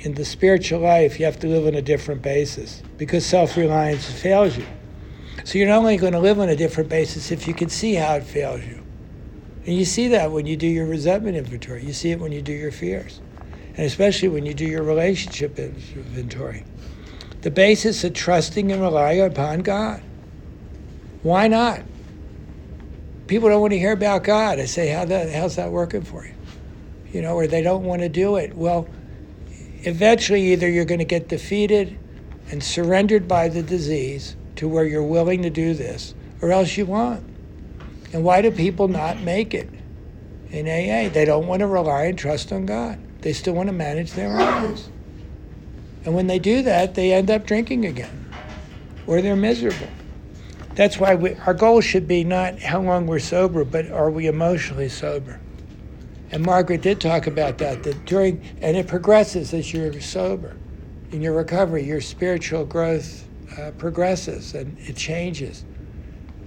in 0.00 0.14
the 0.14 0.24
spiritual 0.24 0.80
life, 0.80 1.18
you 1.18 1.24
have 1.24 1.38
to 1.40 1.48
live 1.48 1.66
on 1.66 1.74
a 1.74 1.82
different 1.82 2.22
basis 2.22 2.82
because 2.98 3.26
self 3.26 3.56
reliance 3.56 4.06
fails 4.06 4.56
you. 4.56 4.66
So 5.44 5.58
you're 5.58 5.68
not 5.68 5.78
only 5.78 5.96
going 5.96 6.12
to 6.12 6.20
live 6.20 6.40
on 6.40 6.48
a 6.48 6.56
different 6.56 6.88
basis 6.88 7.30
if 7.30 7.46
you 7.46 7.54
can 7.54 7.68
see 7.68 7.94
how 7.94 8.14
it 8.14 8.24
fails 8.24 8.64
you. 8.64 8.82
And 9.66 9.74
you 9.74 9.84
see 9.84 10.08
that 10.08 10.30
when 10.30 10.46
you 10.46 10.56
do 10.56 10.68
your 10.68 10.86
resentment 10.86 11.36
inventory, 11.36 11.84
you 11.84 11.92
see 11.92 12.12
it 12.12 12.20
when 12.20 12.30
you 12.30 12.40
do 12.40 12.52
your 12.52 12.70
fears, 12.70 13.20
and 13.74 13.84
especially 13.84 14.28
when 14.28 14.46
you 14.46 14.54
do 14.54 14.64
your 14.64 14.84
relationship 14.84 15.58
inventory 15.58 16.64
the 17.42 17.50
basis 17.50 18.04
of 18.04 18.14
trusting 18.14 18.72
and 18.72 18.80
relying 18.80 19.20
upon 19.20 19.60
God. 19.60 20.02
Why 21.22 21.48
not? 21.48 21.82
People 23.26 23.48
don't 23.48 23.60
want 23.60 23.72
to 23.72 23.78
hear 23.78 23.92
about 23.92 24.24
God. 24.24 24.60
I 24.60 24.66
say, 24.66 24.88
How 24.88 25.04
the 25.04 25.30
how's 25.32 25.56
that 25.56 25.70
working 25.70 26.02
for 26.02 26.24
you? 26.24 26.34
You 27.12 27.22
know, 27.22 27.34
or 27.34 27.46
they 27.46 27.62
don't 27.62 27.84
want 27.84 28.02
to 28.02 28.08
do 28.08 28.36
it. 28.36 28.54
Well, 28.54 28.88
eventually, 29.82 30.52
either 30.52 30.68
you're 30.68 30.84
going 30.84 31.00
to 31.00 31.04
get 31.04 31.28
defeated 31.28 31.98
and 32.50 32.62
surrendered 32.62 33.26
by 33.26 33.48
the 33.48 33.62
disease 33.62 34.36
to 34.56 34.68
where 34.68 34.84
you're 34.84 35.02
willing 35.02 35.42
to 35.42 35.50
do 35.50 35.74
this, 35.74 36.14
or 36.40 36.52
else 36.52 36.76
you 36.76 36.86
won't. 36.86 37.24
And 38.12 38.24
why 38.24 38.40
do 38.40 38.50
people 38.50 38.88
not 38.88 39.20
make 39.20 39.52
it 39.52 39.68
in 40.50 40.66
AA? 40.66 41.12
They 41.12 41.24
don't 41.24 41.46
want 41.46 41.60
to 41.60 41.66
rely 41.66 42.04
and 42.04 42.18
trust 42.18 42.52
on 42.52 42.66
God. 42.66 42.98
They 43.22 43.32
still 43.32 43.54
want 43.54 43.68
to 43.68 43.72
manage 43.72 44.12
their 44.12 44.28
lives. 44.28 44.88
And 46.06 46.14
when 46.14 46.28
they 46.28 46.38
do 46.38 46.62
that, 46.62 46.94
they 46.94 47.12
end 47.12 47.30
up 47.30 47.46
drinking 47.46 47.84
again 47.84 48.26
or 49.06 49.20
they're 49.20 49.36
miserable. 49.36 49.88
That's 50.74 50.98
why 50.98 51.14
we, 51.14 51.34
our 51.46 51.54
goal 51.54 51.80
should 51.80 52.06
be 52.06 52.22
not 52.22 52.60
how 52.60 52.80
long 52.80 53.06
we're 53.06 53.18
sober, 53.18 53.64
but 53.64 53.90
are 53.90 54.10
we 54.10 54.26
emotionally 54.26 54.88
sober? 54.88 55.40
And 56.30 56.44
Margaret 56.44 56.82
did 56.82 57.00
talk 57.00 57.26
about 57.26 57.58
that, 57.58 57.82
that 57.84 58.04
during, 58.04 58.42
and 58.60 58.76
it 58.76 58.86
progresses 58.86 59.54
as 59.54 59.72
you're 59.72 60.00
sober. 60.00 60.56
In 61.12 61.22
your 61.22 61.34
recovery, 61.34 61.84
your 61.84 62.00
spiritual 62.00 62.64
growth 62.64 63.26
uh, 63.58 63.70
progresses 63.78 64.54
and 64.54 64.76
it 64.78 64.96
changes. 64.96 65.64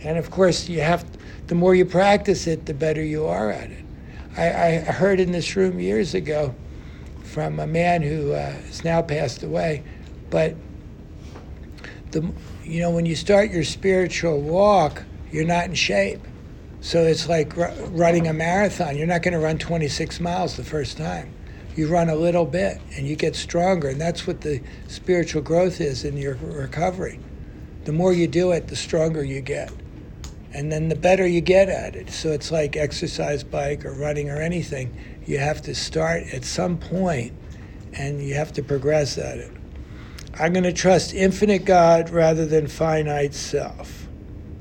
And 0.01 0.17
of 0.17 0.31
course, 0.31 0.69
you 0.69 0.81
have, 0.81 1.05
the 1.47 1.55
more 1.55 1.75
you 1.75 1.85
practice 1.85 2.45
it, 2.45 2.65
the 2.65 2.73
better 2.73 3.03
you 3.03 3.25
are 3.25 3.51
at 3.51 3.71
it. 3.71 3.85
I, 4.37 4.47
I 4.47 4.71
heard 4.79 5.19
in 5.19 5.31
this 5.31 5.55
room 5.55 5.79
years 5.79 6.13
ago, 6.13 6.53
from 7.29 7.59
a 7.59 7.67
man 7.67 8.01
who 8.01 8.33
uh, 8.33 8.51
has 8.51 8.83
now 8.83 9.01
passed 9.01 9.43
away. 9.43 9.83
But 10.29 10.55
the 12.11 12.31
you 12.63 12.81
know 12.81 12.91
when 12.91 13.05
you 13.05 13.15
start 13.15 13.51
your 13.51 13.63
spiritual 13.63 14.41
walk, 14.41 15.03
you're 15.31 15.45
not 15.45 15.65
in 15.65 15.75
shape. 15.75 16.21
So 16.81 17.03
it's 17.03 17.27
like 17.27 17.57
r- 17.57 17.73
running 17.89 18.27
a 18.27 18.33
marathon. 18.33 18.97
You're 18.97 19.07
not 19.07 19.21
going 19.21 19.33
to 19.33 19.39
run 19.39 19.57
26 19.57 20.19
miles 20.19 20.55
the 20.55 20.63
first 20.63 20.97
time. 20.97 21.33
You 21.75 21.87
run 21.87 22.09
a 22.09 22.15
little 22.15 22.45
bit 22.45 22.79
and 22.95 23.05
you 23.05 23.15
get 23.15 23.35
stronger. 23.35 23.89
And 23.89 23.99
that's 23.99 24.25
what 24.25 24.41
the 24.41 24.61
spiritual 24.87 25.41
growth 25.41 25.81
is 25.81 26.05
in 26.05 26.15
your 26.15 26.35
recovery. 26.35 27.19
The 27.83 27.91
more 27.91 28.13
you 28.13 28.27
do 28.27 28.51
it, 28.51 28.67
the 28.67 28.75
stronger 28.75 29.23
you 29.23 29.41
get. 29.41 29.71
And 30.53 30.71
then 30.71 30.89
the 30.89 30.95
better 30.95 31.27
you 31.27 31.41
get 31.41 31.69
at 31.69 31.95
it. 31.95 32.09
So 32.09 32.31
it's 32.31 32.49
like 32.51 32.75
exercise 32.75 33.43
bike 33.43 33.85
or 33.85 33.91
running 33.93 34.29
or 34.29 34.41
anything 34.41 34.95
you 35.29 35.37
have 35.37 35.61
to 35.61 35.75
start 35.75 36.23
at 36.33 36.43
some 36.43 36.75
point 36.75 37.31
and 37.93 38.19
you 38.19 38.33
have 38.33 38.51
to 38.53 38.63
progress 38.63 39.15
at 39.19 39.37
it. 39.37 39.51
I'm 40.39 40.53
going 40.53 40.63
to 40.63 40.73
trust 40.73 41.13
infinite 41.13 41.65
God 41.65 42.09
rather 42.09 42.47
than 42.47 42.67
finite 42.67 43.35
self. 43.35 44.07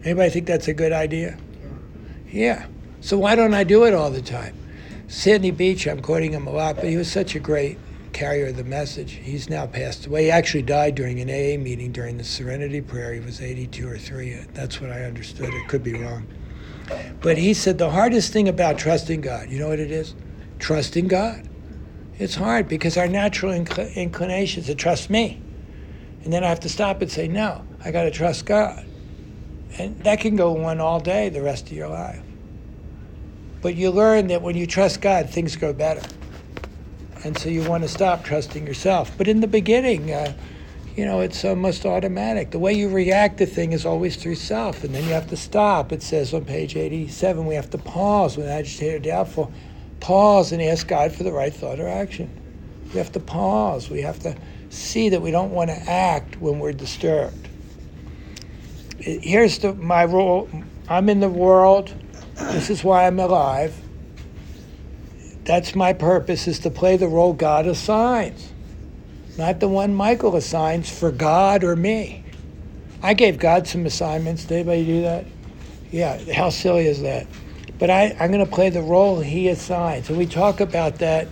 Anybody 0.04 0.28
think 0.28 0.46
that's 0.46 0.68
a 0.68 0.74
good 0.74 0.92
idea? 0.92 1.38
Yeah. 2.30 2.66
So 3.00 3.16
why 3.16 3.34
don't 3.34 3.54
I 3.54 3.64
do 3.64 3.84
it 3.84 3.94
all 3.94 4.10
the 4.10 4.20
time? 4.20 4.54
Sandy 5.06 5.50
Beach, 5.50 5.86
I'm 5.86 6.02
quoting 6.02 6.32
him 6.32 6.46
a 6.46 6.50
lot, 6.50 6.76
but 6.76 6.84
he 6.84 6.98
was 6.98 7.10
such 7.10 7.34
a 7.34 7.40
great 7.40 7.78
carrier 8.12 8.48
of 8.48 8.56
the 8.56 8.64
message. 8.64 9.12
He's 9.12 9.48
now 9.48 9.66
passed 9.66 10.04
away. 10.04 10.24
He 10.24 10.30
actually 10.30 10.64
died 10.64 10.94
during 10.94 11.18
an 11.20 11.30
AA 11.30 11.58
meeting 11.58 11.92
during 11.92 12.18
the 12.18 12.24
Serenity 12.24 12.82
Prayer. 12.82 13.14
He 13.14 13.20
was 13.20 13.40
82 13.40 13.88
or 13.88 13.96
3. 13.96 14.34
That's 14.52 14.82
what 14.82 14.90
I 14.90 15.04
understood. 15.04 15.54
It 15.54 15.66
could 15.68 15.82
be 15.82 15.94
wrong. 15.94 16.26
But 17.22 17.38
he 17.38 17.54
said 17.54 17.78
the 17.78 17.90
hardest 17.90 18.34
thing 18.34 18.48
about 18.48 18.78
trusting 18.78 19.22
God, 19.22 19.48
you 19.48 19.58
know 19.58 19.68
what 19.68 19.80
it 19.80 19.90
is? 19.90 20.14
Trusting 20.58 21.08
God. 21.08 21.48
It's 22.18 22.34
hard 22.34 22.68
because 22.68 22.96
our 22.96 23.08
natural 23.08 23.52
incl- 23.52 23.94
inclination 23.94 24.62
is 24.62 24.66
to 24.66 24.74
trust 24.74 25.08
me. 25.08 25.40
And 26.24 26.32
then 26.32 26.42
I 26.42 26.48
have 26.48 26.60
to 26.60 26.68
stop 26.68 27.00
and 27.00 27.10
say, 27.10 27.28
no, 27.28 27.64
I 27.84 27.90
got 27.90 28.02
to 28.02 28.10
trust 28.10 28.44
God. 28.44 28.84
And 29.78 30.02
that 30.04 30.20
can 30.20 30.36
go 30.36 30.64
on 30.64 30.80
all 30.80 30.98
day, 31.00 31.28
the 31.28 31.42
rest 31.42 31.66
of 31.66 31.72
your 31.72 31.88
life. 31.88 32.22
But 33.62 33.74
you 33.74 33.90
learn 33.90 34.28
that 34.28 34.42
when 34.42 34.56
you 34.56 34.66
trust 34.66 35.00
God, 35.00 35.30
things 35.30 35.56
go 35.56 35.72
better. 35.72 36.02
And 37.24 37.36
so 37.38 37.48
you 37.48 37.68
want 37.68 37.82
to 37.82 37.88
stop 37.88 38.24
trusting 38.24 38.66
yourself. 38.66 39.12
But 39.18 39.28
in 39.28 39.40
the 39.40 39.46
beginning, 39.46 40.12
uh, 40.12 40.32
you 40.96 41.04
know, 41.04 41.20
it's 41.20 41.44
almost 41.44 41.86
automatic. 41.86 42.50
The 42.50 42.58
way 42.58 42.72
you 42.72 42.88
react 42.88 43.38
to 43.38 43.46
things 43.46 43.74
is 43.74 43.86
always 43.86 44.16
through 44.16 44.36
self. 44.36 44.82
And 44.84 44.94
then 44.94 45.04
you 45.04 45.10
have 45.10 45.28
to 45.28 45.36
stop. 45.36 45.92
It 45.92 46.02
says 46.02 46.34
on 46.34 46.44
page 46.44 46.76
87, 46.76 47.46
we 47.46 47.54
have 47.54 47.70
to 47.70 47.78
pause 47.78 48.36
when 48.36 48.48
agitated, 48.48 49.06
or 49.06 49.10
doubtful, 49.10 49.52
pause 50.00 50.52
and 50.52 50.62
ask 50.62 50.86
God 50.86 51.12
for 51.12 51.22
the 51.22 51.32
right 51.32 51.52
thought 51.52 51.80
or 51.80 51.88
action. 51.88 52.30
We 52.92 52.98
have 52.98 53.12
to 53.12 53.20
pause. 53.20 53.90
We 53.90 54.02
have 54.02 54.18
to 54.20 54.36
see 54.70 55.08
that 55.10 55.20
we 55.20 55.30
don't 55.30 55.50
want 55.50 55.70
to 55.70 55.76
act 55.76 56.40
when 56.40 56.58
we're 56.58 56.72
disturbed. 56.72 57.48
Here's 58.98 59.58
the, 59.58 59.74
my 59.74 60.04
role 60.04 60.48
I'm 60.88 61.08
in 61.08 61.20
the 61.20 61.28
world. 61.28 61.94
This 62.36 62.70
is 62.70 62.84
why 62.84 63.06
I'm 63.06 63.18
alive. 63.18 63.74
That's 65.44 65.74
my 65.74 65.92
purpose, 65.92 66.46
is 66.46 66.58
to 66.60 66.70
play 66.70 66.96
the 66.96 67.08
role 67.08 67.32
God 67.32 67.66
assigns. 67.66 68.52
not 69.38 69.60
the 69.60 69.68
one 69.68 69.94
Michael 69.94 70.36
assigns 70.36 70.90
for 70.90 71.10
God 71.10 71.64
or 71.64 71.76
me. 71.76 72.24
I 73.02 73.14
gave 73.14 73.38
God 73.38 73.66
some 73.66 73.86
assignments. 73.86 74.44
Did 74.44 74.54
anybody 74.54 74.84
do 74.84 75.02
that? 75.02 75.24
Yeah, 75.90 76.18
how 76.32 76.50
silly 76.50 76.86
is 76.86 77.00
that? 77.02 77.26
But 77.78 77.90
I, 77.90 78.16
I'm 78.18 78.32
going 78.32 78.44
to 78.44 78.50
play 78.50 78.70
the 78.70 78.82
role 78.82 79.20
he 79.20 79.48
assigns. 79.48 80.08
And 80.08 80.18
we 80.18 80.26
talk 80.26 80.60
about 80.60 80.96
that 80.96 81.28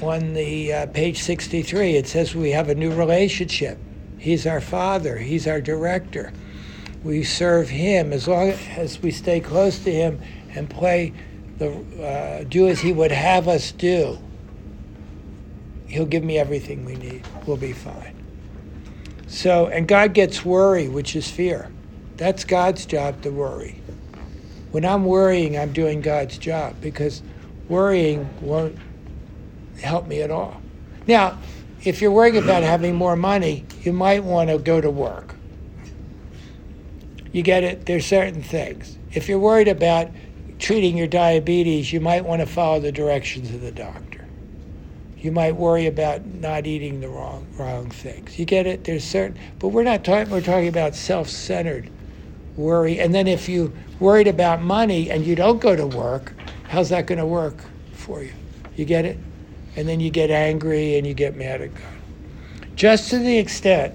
on 0.00 0.32
the 0.32 0.72
uh, 0.72 0.86
page 0.86 1.22
63. 1.22 1.96
It 1.96 2.06
says 2.06 2.34
we 2.34 2.50
have 2.50 2.68
a 2.68 2.74
new 2.74 2.92
relationship. 2.92 3.78
He's 4.18 4.46
our 4.46 4.60
father, 4.60 5.18
he's 5.18 5.46
our 5.46 5.60
director. 5.60 6.32
We 7.02 7.22
serve 7.22 7.68
him 7.68 8.14
as 8.14 8.26
long 8.26 8.50
as 8.76 9.02
we 9.02 9.10
stay 9.10 9.40
close 9.40 9.78
to 9.80 9.92
him 9.92 10.22
and 10.54 10.70
play 10.70 11.12
the 11.58 11.70
uh, 12.02 12.44
do 12.44 12.66
as 12.66 12.80
he 12.80 12.92
would 12.92 13.12
have 13.12 13.46
us 13.46 13.72
do. 13.72 14.18
He'll 15.86 16.06
give 16.06 16.24
me 16.24 16.38
everything 16.38 16.84
we 16.86 16.96
need. 16.96 17.26
We'll 17.46 17.58
be 17.58 17.72
fine. 17.72 18.16
So, 19.26 19.66
and 19.66 19.86
God 19.86 20.14
gets 20.14 20.44
worry, 20.44 20.88
which 20.88 21.14
is 21.14 21.30
fear. 21.30 21.70
That's 22.16 22.44
God's 22.44 22.86
job 22.86 23.20
to 23.22 23.30
worry. 23.30 23.80
When 24.74 24.84
I'm 24.84 25.04
worrying, 25.04 25.56
I'm 25.56 25.72
doing 25.72 26.00
God's 26.00 26.36
job 26.36 26.74
because 26.80 27.22
worrying 27.68 28.28
won't 28.40 28.76
help 29.80 30.08
me 30.08 30.20
at 30.20 30.32
all. 30.32 30.60
Now, 31.06 31.38
if 31.84 32.02
you're 32.02 32.10
worrying 32.10 32.38
about 32.38 32.64
having 32.64 32.96
more 32.96 33.14
money, 33.14 33.66
you 33.82 33.92
might 33.92 34.24
want 34.24 34.50
to 34.50 34.58
go 34.58 34.80
to 34.80 34.90
work. 34.90 35.36
You 37.30 37.42
get 37.42 37.62
it? 37.62 37.86
There's 37.86 38.04
certain 38.04 38.42
things. 38.42 38.98
If 39.12 39.28
you're 39.28 39.38
worried 39.38 39.68
about 39.68 40.10
treating 40.58 40.96
your 40.96 41.06
diabetes, 41.06 41.92
you 41.92 42.00
might 42.00 42.24
want 42.24 42.40
to 42.40 42.46
follow 42.46 42.80
the 42.80 42.90
directions 42.90 43.54
of 43.54 43.60
the 43.60 43.70
doctor. 43.70 44.26
You 45.16 45.30
might 45.30 45.54
worry 45.54 45.86
about 45.86 46.26
not 46.26 46.66
eating 46.66 47.00
the 47.00 47.08
wrong 47.08 47.46
wrong 47.56 47.90
things. 47.90 48.40
You 48.40 48.44
get 48.44 48.66
it? 48.66 48.82
There's 48.82 49.04
certain, 49.04 49.38
but 49.60 49.68
we're 49.68 49.84
not 49.84 50.02
talking. 50.02 50.32
We're 50.32 50.40
talking 50.40 50.66
about 50.66 50.96
self-centered 50.96 51.90
worry. 52.56 53.00
And 53.00 53.14
then 53.14 53.26
if 53.26 53.48
you 53.48 53.72
worried 54.00 54.28
about 54.28 54.62
money 54.62 55.10
and 55.10 55.24
you 55.24 55.34
don't 55.34 55.60
go 55.60 55.74
to 55.74 55.86
work, 55.86 56.32
how's 56.68 56.88
that 56.90 57.06
going 57.06 57.18
to 57.18 57.26
work 57.26 57.56
for 57.92 58.22
you? 58.22 58.32
You 58.76 58.84
get 58.84 59.04
it? 59.04 59.18
And 59.76 59.88
then 59.88 60.00
you 60.00 60.10
get 60.10 60.30
angry 60.30 60.96
and 60.96 61.06
you 61.06 61.14
get 61.14 61.36
mad 61.36 61.60
at 61.60 61.74
God. 61.74 61.82
Just 62.76 63.10
to 63.10 63.18
the 63.18 63.38
extent 63.38 63.94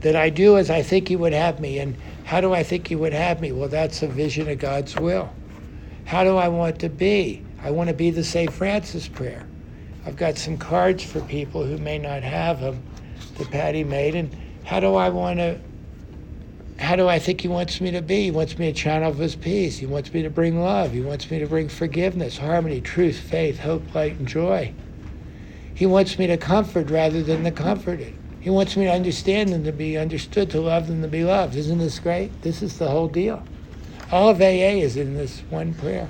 that 0.00 0.16
I 0.16 0.30
do 0.30 0.58
as 0.58 0.70
I 0.70 0.82
think 0.82 1.08
He 1.08 1.16
would 1.16 1.32
have 1.32 1.60
me. 1.60 1.78
And 1.78 1.96
how 2.24 2.40
do 2.40 2.52
I 2.52 2.62
think 2.62 2.86
He 2.86 2.96
would 2.96 3.12
have 3.12 3.40
me? 3.40 3.52
Well, 3.52 3.68
that's 3.68 4.02
a 4.02 4.08
vision 4.08 4.48
of 4.48 4.58
God's 4.58 4.96
will. 4.96 5.30
How 6.04 6.24
do 6.24 6.36
I 6.36 6.48
want 6.48 6.78
to 6.80 6.88
be? 6.88 7.44
I 7.62 7.70
want 7.70 7.88
to 7.88 7.94
be 7.94 8.10
the 8.10 8.24
St. 8.24 8.52
Francis 8.52 9.08
prayer. 9.08 9.46
I've 10.06 10.16
got 10.16 10.38
some 10.38 10.56
cards 10.56 11.02
for 11.02 11.20
people 11.22 11.64
who 11.64 11.76
may 11.78 11.98
not 11.98 12.22
have 12.22 12.60
them 12.60 12.82
that 13.36 13.50
Patty 13.50 13.84
made. 13.84 14.14
And 14.14 14.34
how 14.64 14.80
do 14.80 14.94
I 14.94 15.08
want 15.08 15.38
to 15.38 15.58
how 16.78 16.94
do 16.94 17.08
I 17.08 17.18
think 17.18 17.40
he 17.40 17.48
wants 17.48 17.80
me 17.80 17.90
to 17.90 18.00
be? 18.00 18.24
He 18.24 18.30
wants 18.30 18.56
me 18.56 18.72
to 18.72 18.72
channel 18.72 19.12
his 19.12 19.34
peace. 19.34 19.78
He 19.78 19.86
wants 19.86 20.12
me 20.14 20.22
to 20.22 20.30
bring 20.30 20.60
love. 20.60 20.92
He 20.92 21.00
wants 21.00 21.28
me 21.30 21.40
to 21.40 21.46
bring 21.46 21.68
forgiveness, 21.68 22.38
harmony, 22.38 22.80
truth, 22.80 23.18
faith, 23.18 23.58
hope, 23.58 23.94
light, 23.94 24.16
and 24.18 24.28
joy. 24.28 24.72
He 25.74 25.86
wants 25.86 26.18
me 26.18 26.28
to 26.28 26.36
comfort 26.36 26.90
rather 26.90 27.22
than 27.22 27.42
to 27.44 27.50
comforted. 27.50 28.14
He 28.40 28.50
wants 28.50 28.76
me 28.76 28.84
to 28.84 28.92
understand 28.92 29.50
and 29.50 29.64
to 29.64 29.72
be 29.72 29.98
understood, 29.98 30.50
to 30.50 30.60
love 30.60 30.88
and 30.88 31.02
to 31.02 31.08
be 31.08 31.24
loved. 31.24 31.56
Isn't 31.56 31.78
this 31.78 31.98
great? 31.98 32.42
This 32.42 32.62
is 32.62 32.78
the 32.78 32.88
whole 32.88 33.08
deal. 33.08 33.42
All 34.12 34.28
of 34.28 34.40
AA 34.40 34.78
is 34.78 34.96
in 34.96 35.14
this 35.14 35.40
one 35.50 35.74
prayer. 35.74 36.08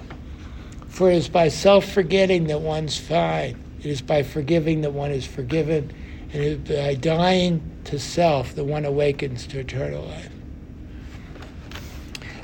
For 0.88 1.10
it 1.10 1.16
is 1.16 1.28
by 1.28 1.48
self 1.48 1.86
forgetting 1.90 2.46
that 2.48 2.60
one's 2.60 2.98
fine. 2.98 3.62
It 3.80 3.86
is 3.86 4.02
by 4.02 4.22
forgiving 4.22 4.82
that 4.82 4.92
one 4.92 5.12
is 5.12 5.26
forgiven. 5.26 5.92
And 6.32 6.42
it 6.42 6.70
is 6.70 6.76
by 6.76 6.94
dying 6.94 7.62
to 7.84 7.98
self 7.98 8.54
that 8.54 8.64
one 8.64 8.84
awakens 8.84 9.46
to 9.48 9.60
eternal 9.60 10.04
life. 10.04 10.37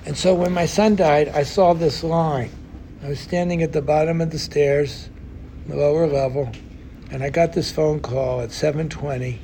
And 0.07 0.17
so 0.17 0.35
when 0.35 0.53
my 0.53 0.67
son 0.67 0.97
died, 0.97 1.29
I 1.29 1.45
saw 1.45 1.73
this 1.73 2.05
line. 2.05 2.51
I 3.03 3.09
was 3.09 3.21
standing 3.21 3.63
at 3.63 3.73
the 3.73 3.83
bottom 3.83 4.21
of 4.21 4.31
the 4.31 4.39
stairs, 4.39 5.09
the 5.67 5.77
lower 5.77 6.07
level, 6.07 6.51
and 7.11 7.23
I 7.23 7.31
got 7.31 7.53
this 7.53 7.71
phone 7.71 8.01
call 8.01 8.41
at 8.41 8.51
7:20, 8.51 9.39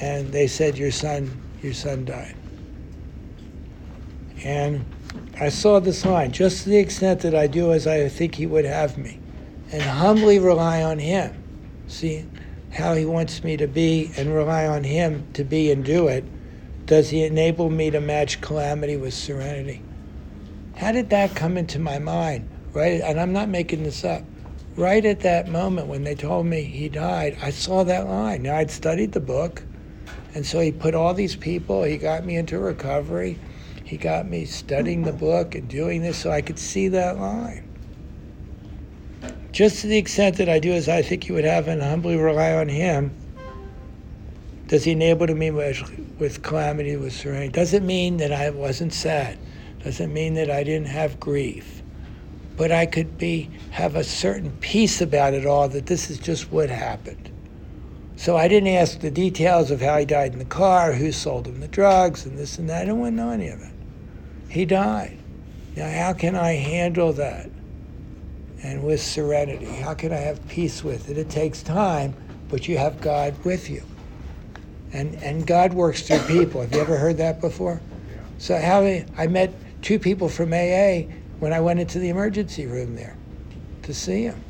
and 0.00 0.32
they 0.32 0.46
said 0.46 0.76
your 0.76 0.90
son, 0.90 1.40
your 1.62 1.72
son 1.72 2.04
died. 2.04 2.34
And 4.44 4.84
I 5.40 5.48
saw 5.48 5.80
this 5.80 6.04
line, 6.04 6.32
just 6.32 6.64
to 6.64 6.70
the 6.70 6.78
extent 6.78 7.20
that 7.20 7.34
I 7.34 7.46
do 7.46 7.72
as 7.72 7.86
I 7.86 8.08
think 8.08 8.34
he 8.34 8.46
would 8.46 8.66
have 8.66 8.98
me, 8.98 9.18
and 9.72 9.82
humbly 9.82 10.38
rely 10.38 10.82
on 10.82 10.98
him. 10.98 11.32
See 11.86 12.26
how 12.70 12.94
he 12.94 13.04
wants 13.04 13.42
me 13.42 13.56
to 13.56 13.66
be, 13.66 14.10
and 14.16 14.34
rely 14.34 14.66
on 14.66 14.84
him 14.84 15.26
to 15.34 15.44
be 15.44 15.70
and 15.70 15.84
do 15.84 16.08
it 16.08 16.24
does 16.86 17.10
he 17.10 17.24
enable 17.24 17.70
me 17.70 17.90
to 17.90 18.00
match 18.00 18.40
calamity 18.40 18.96
with 18.96 19.14
serenity? 19.14 19.82
How 20.76 20.92
did 20.92 21.10
that 21.10 21.34
come 21.34 21.56
into 21.56 21.78
my 21.78 21.98
mind? 21.98 22.48
Right, 22.72 23.00
and 23.00 23.20
I'm 23.20 23.32
not 23.32 23.48
making 23.48 23.84
this 23.84 24.04
up. 24.04 24.22
Right 24.76 25.04
at 25.04 25.20
that 25.20 25.48
moment 25.48 25.86
when 25.86 26.02
they 26.02 26.16
told 26.16 26.46
me 26.46 26.62
he 26.62 26.88
died, 26.88 27.38
I 27.40 27.50
saw 27.50 27.84
that 27.84 28.08
line. 28.08 28.42
Now 28.42 28.56
I'd 28.56 28.72
studied 28.72 29.12
the 29.12 29.20
book, 29.20 29.62
and 30.34 30.44
so 30.44 30.58
he 30.58 30.72
put 30.72 30.94
all 30.94 31.14
these 31.14 31.36
people. 31.36 31.84
He 31.84 31.96
got 31.96 32.24
me 32.24 32.36
into 32.36 32.58
recovery. 32.58 33.38
He 33.84 33.96
got 33.96 34.26
me 34.28 34.44
studying 34.44 35.02
the 35.02 35.12
book 35.12 35.54
and 35.54 35.68
doing 35.68 36.02
this 36.02 36.18
so 36.18 36.32
I 36.32 36.42
could 36.42 36.58
see 36.58 36.88
that 36.88 37.18
line. 37.18 37.68
Just 39.52 39.82
to 39.82 39.86
the 39.86 39.98
extent 39.98 40.36
that 40.38 40.48
I 40.48 40.58
do 40.58 40.72
as 40.72 40.88
I 40.88 41.02
think 41.02 41.28
you 41.28 41.34
would 41.36 41.44
have 41.44 41.68
and 41.68 41.80
humbly 41.80 42.16
rely 42.16 42.54
on 42.54 42.68
him, 42.68 43.14
does 44.74 44.82
he 44.82 44.90
enable 44.90 45.28
me 45.28 45.52
with, 45.52 45.88
with 46.18 46.42
calamity, 46.42 46.96
with 46.96 47.12
serenity? 47.12 47.52
Doesn't 47.52 47.86
mean 47.86 48.16
that 48.16 48.32
I 48.32 48.50
wasn't 48.50 48.92
sad. 48.92 49.38
Doesn't 49.84 50.12
mean 50.12 50.34
that 50.34 50.50
I 50.50 50.64
didn't 50.64 50.88
have 50.88 51.20
grief. 51.20 51.80
But 52.56 52.72
I 52.72 52.84
could 52.84 53.16
be 53.16 53.52
have 53.70 53.94
a 53.94 54.02
certain 54.02 54.50
peace 54.58 55.00
about 55.00 55.32
it 55.32 55.46
all 55.46 55.68
that 55.68 55.86
this 55.86 56.10
is 56.10 56.18
just 56.18 56.50
what 56.50 56.70
happened. 56.70 57.30
So 58.16 58.36
I 58.36 58.48
didn't 58.48 58.70
ask 58.70 58.98
the 58.98 59.12
details 59.12 59.70
of 59.70 59.80
how 59.80 59.96
he 59.98 60.06
died 60.06 60.32
in 60.32 60.40
the 60.40 60.44
car, 60.44 60.92
who 60.92 61.12
sold 61.12 61.46
him 61.46 61.60
the 61.60 61.68
drugs, 61.68 62.26
and 62.26 62.36
this 62.36 62.58
and 62.58 62.68
that. 62.68 62.82
I 62.82 62.86
don't 62.86 62.98
want 62.98 63.12
to 63.12 63.22
know 63.22 63.30
any 63.30 63.50
of 63.50 63.60
it. 63.60 63.72
He 64.48 64.64
died. 64.64 65.16
Now, 65.76 65.88
how 65.88 66.14
can 66.14 66.34
I 66.34 66.54
handle 66.54 67.12
that? 67.12 67.48
And 68.64 68.82
with 68.82 69.00
serenity, 69.00 69.66
how 69.66 69.94
can 69.94 70.12
I 70.12 70.16
have 70.16 70.44
peace 70.48 70.82
with 70.82 71.10
it? 71.10 71.16
It 71.16 71.30
takes 71.30 71.62
time, 71.62 72.16
but 72.48 72.66
you 72.66 72.76
have 72.76 73.00
God 73.00 73.36
with 73.44 73.70
you 73.70 73.84
and 74.94 75.14
and 75.16 75.46
God 75.46 75.74
works 75.74 76.02
through 76.02 76.20
people. 76.20 76.62
Have 76.62 76.72
you 76.72 76.80
ever 76.80 76.96
heard 76.96 77.18
that 77.18 77.40
before? 77.40 77.82
So 78.38 78.58
how 78.58 78.82
I 79.18 79.26
met 79.26 79.54
two 79.82 79.98
people 79.98 80.28
from 80.28 80.52
AA 80.54 81.12
when 81.40 81.52
I 81.52 81.60
went 81.60 81.80
into 81.80 81.98
the 81.98 82.08
emergency 82.08 82.66
room 82.66 82.94
there 82.94 83.18
to 83.82 83.92
see 83.92 84.28
them. 84.28 84.42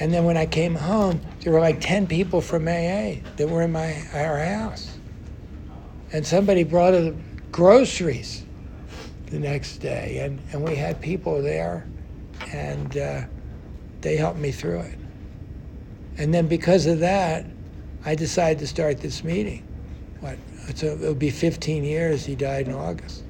And 0.00 0.12
then 0.12 0.24
when 0.24 0.36
I 0.36 0.46
came 0.46 0.74
home, 0.74 1.20
there 1.40 1.52
were 1.52 1.60
like 1.60 1.80
10 1.80 2.06
people 2.06 2.40
from 2.40 2.66
AA 2.66 3.22
that 3.36 3.48
were 3.48 3.62
in 3.62 3.72
my 3.72 4.02
our 4.12 4.38
house. 4.38 4.98
And 6.12 6.26
somebody 6.26 6.64
brought 6.64 6.90
the 6.92 7.14
groceries 7.52 8.44
the 9.26 9.38
next 9.38 9.78
day, 9.78 10.18
and, 10.18 10.40
and 10.52 10.62
we 10.62 10.76
had 10.76 11.00
people 11.00 11.40
there, 11.40 11.88
and 12.52 12.96
uh, 12.96 13.22
they 14.02 14.16
helped 14.16 14.38
me 14.38 14.50
through 14.52 14.80
it. 14.80 14.98
And 16.18 16.34
then 16.34 16.48
because 16.48 16.86
of 16.86 16.98
that, 17.00 17.46
I 18.04 18.14
decided 18.14 18.58
to 18.58 18.66
start 18.66 18.98
this 18.98 19.22
meeting. 19.22 19.66
What? 20.20 20.38
So 20.74 20.86
it'll 20.86 21.14
be 21.14 21.30
15 21.30 21.84
years. 21.84 22.24
He 22.24 22.34
died 22.34 22.68
in 22.68 22.74
August. 22.74 23.22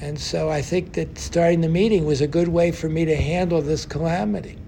And 0.00 0.18
so 0.18 0.50
I 0.50 0.62
think 0.62 0.92
that 0.94 1.18
starting 1.18 1.60
the 1.60 1.68
meeting 1.68 2.04
was 2.04 2.20
a 2.20 2.26
good 2.26 2.48
way 2.48 2.70
for 2.70 2.88
me 2.88 3.04
to 3.06 3.16
handle 3.16 3.62
this 3.62 3.86
calamity. 3.86 4.58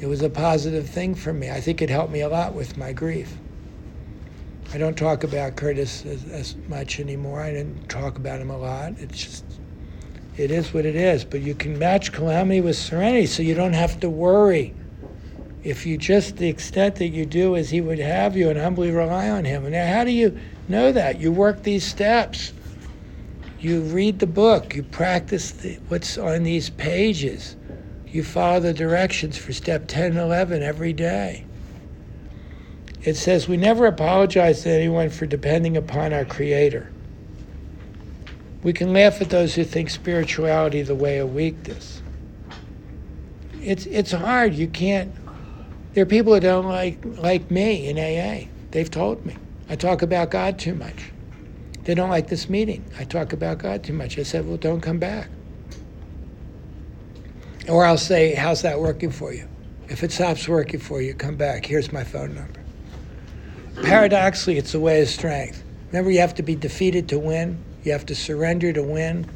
It 0.00 0.06
was 0.06 0.22
a 0.22 0.30
positive 0.30 0.88
thing 0.88 1.14
for 1.14 1.32
me. 1.32 1.50
I 1.50 1.60
think 1.60 1.80
it 1.82 1.90
helped 1.90 2.12
me 2.12 2.20
a 2.20 2.28
lot 2.28 2.54
with 2.54 2.76
my 2.76 2.92
grief. 2.92 3.36
I 4.72 4.78
don't 4.78 4.96
talk 4.96 5.22
about 5.22 5.56
Curtis 5.56 6.04
as, 6.06 6.24
as 6.30 6.56
much 6.68 6.98
anymore. 6.98 7.40
I 7.40 7.52
didn't 7.52 7.88
talk 7.88 8.16
about 8.16 8.40
him 8.40 8.50
a 8.50 8.56
lot. 8.56 8.94
It's 8.98 9.22
just, 9.22 9.44
it 10.38 10.50
is 10.50 10.72
what 10.72 10.86
it 10.86 10.96
is. 10.96 11.24
But 11.24 11.42
you 11.42 11.54
can 11.54 11.78
match 11.78 12.12
calamity 12.12 12.62
with 12.62 12.76
serenity 12.76 13.26
so 13.26 13.42
you 13.42 13.54
don't 13.54 13.74
have 13.74 14.00
to 14.00 14.08
worry 14.08 14.74
if 15.64 15.86
you 15.86 15.96
just 15.96 16.36
the 16.38 16.48
extent 16.48 16.96
that 16.96 17.08
you 17.08 17.24
do 17.24 17.56
as 17.56 17.70
he 17.70 17.80
would 17.80 17.98
have 17.98 18.36
you 18.36 18.50
and 18.50 18.58
humbly 18.58 18.90
rely 18.90 19.30
on 19.30 19.44
him. 19.44 19.70
Now, 19.70 19.86
how 19.86 20.04
do 20.04 20.10
you 20.10 20.38
know 20.68 20.90
that? 20.92 21.20
You 21.20 21.30
work 21.30 21.62
these 21.62 21.86
steps. 21.86 22.52
You 23.60 23.80
read 23.82 24.18
the 24.18 24.26
book. 24.26 24.74
You 24.74 24.82
practice 24.82 25.52
the, 25.52 25.74
what's 25.88 26.18
on 26.18 26.42
these 26.42 26.68
pages. 26.70 27.56
You 28.08 28.24
follow 28.24 28.58
the 28.60 28.74
directions 28.74 29.38
for 29.38 29.52
step 29.52 29.86
10 29.86 30.12
and 30.12 30.18
11 30.18 30.62
every 30.62 30.92
day. 30.92 31.46
It 33.02 33.14
says 33.14 33.48
we 33.48 33.56
never 33.56 33.86
apologize 33.86 34.62
to 34.62 34.70
anyone 34.70 35.10
for 35.10 35.26
depending 35.26 35.76
upon 35.76 36.12
our 36.12 36.24
Creator. 36.24 36.92
We 38.62 38.72
can 38.72 38.92
laugh 38.92 39.20
at 39.20 39.30
those 39.30 39.54
who 39.54 39.64
think 39.64 39.90
spirituality 39.90 40.82
the 40.82 40.94
way 40.94 41.18
of 41.18 41.34
weakness. 41.34 42.00
It's, 43.60 43.86
it's 43.86 44.12
hard. 44.12 44.54
You 44.54 44.68
can't 44.68 45.12
There 45.92 46.02
are 46.02 46.06
people 46.06 46.32
who 46.32 46.40
don't 46.40 46.66
like 46.66 46.98
like 47.04 47.50
me 47.50 47.88
in 47.88 47.98
AA. 47.98 48.48
They've 48.70 48.90
told 48.90 49.24
me 49.26 49.36
I 49.68 49.76
talk 49.76 50.02
about 50.02 50.30
God 50.30 50.58
too 50.58 50.74
much. 50.74 51.12
They 51.84 51.94
don't 51.94 52.10
like 52.10 52.28
this 52.28 52.48
meeting. 52.48 52.84
I 52.98 53.04
talk 53.04 53.32
about 53.32 53.58
God 53.58 53.82
too 53.82 53.92
much. 53.92 54.18
I 54.18 54.22
said, 54.22 54.46
well, 54.46 54.56
don't 54.56 54.80
come 54.80 54.98
back. 54.98 55.28
Or 57.68 57.84
I'll 57.84 57.98
say, 57.98 58.34
how's 58.34 58.62
that 58.62 58.80
working 58.80 59.10
for 59.10 59.32
you? 59.32 59.48
If 59.88 60.02
it 60.02 60.12
stops 60.12 60.48
working 60.48 60.80
for 60.80 61.02
you, 61.02 61.12
come 61.14 61.36
back. 61.36 61.66
Here's 61.66 61.92
my 61.92 62.04
phone 62.04 62.34
number. 62.34 62.60
Paradoxically, 63.82 64.58
it's 64.58 64.74
a 64.74 64.80
way 64.80 65.02
of 65.02 65.08
strength. 65.08 65.62
Remember, 65.88 66.10
you 66.10 66.20
have 66.20 66.34
to 66.36 66.42
be 66.42 66.54
defeated 66.54 67.08
to 67.08 67.18
win. 67.18 67.58
You 67.82 67.92
have 67.92 68.06
to 68.06 68.14
surrender 68.14 68.72
to 68.72 68.82
win. 68.82 69.28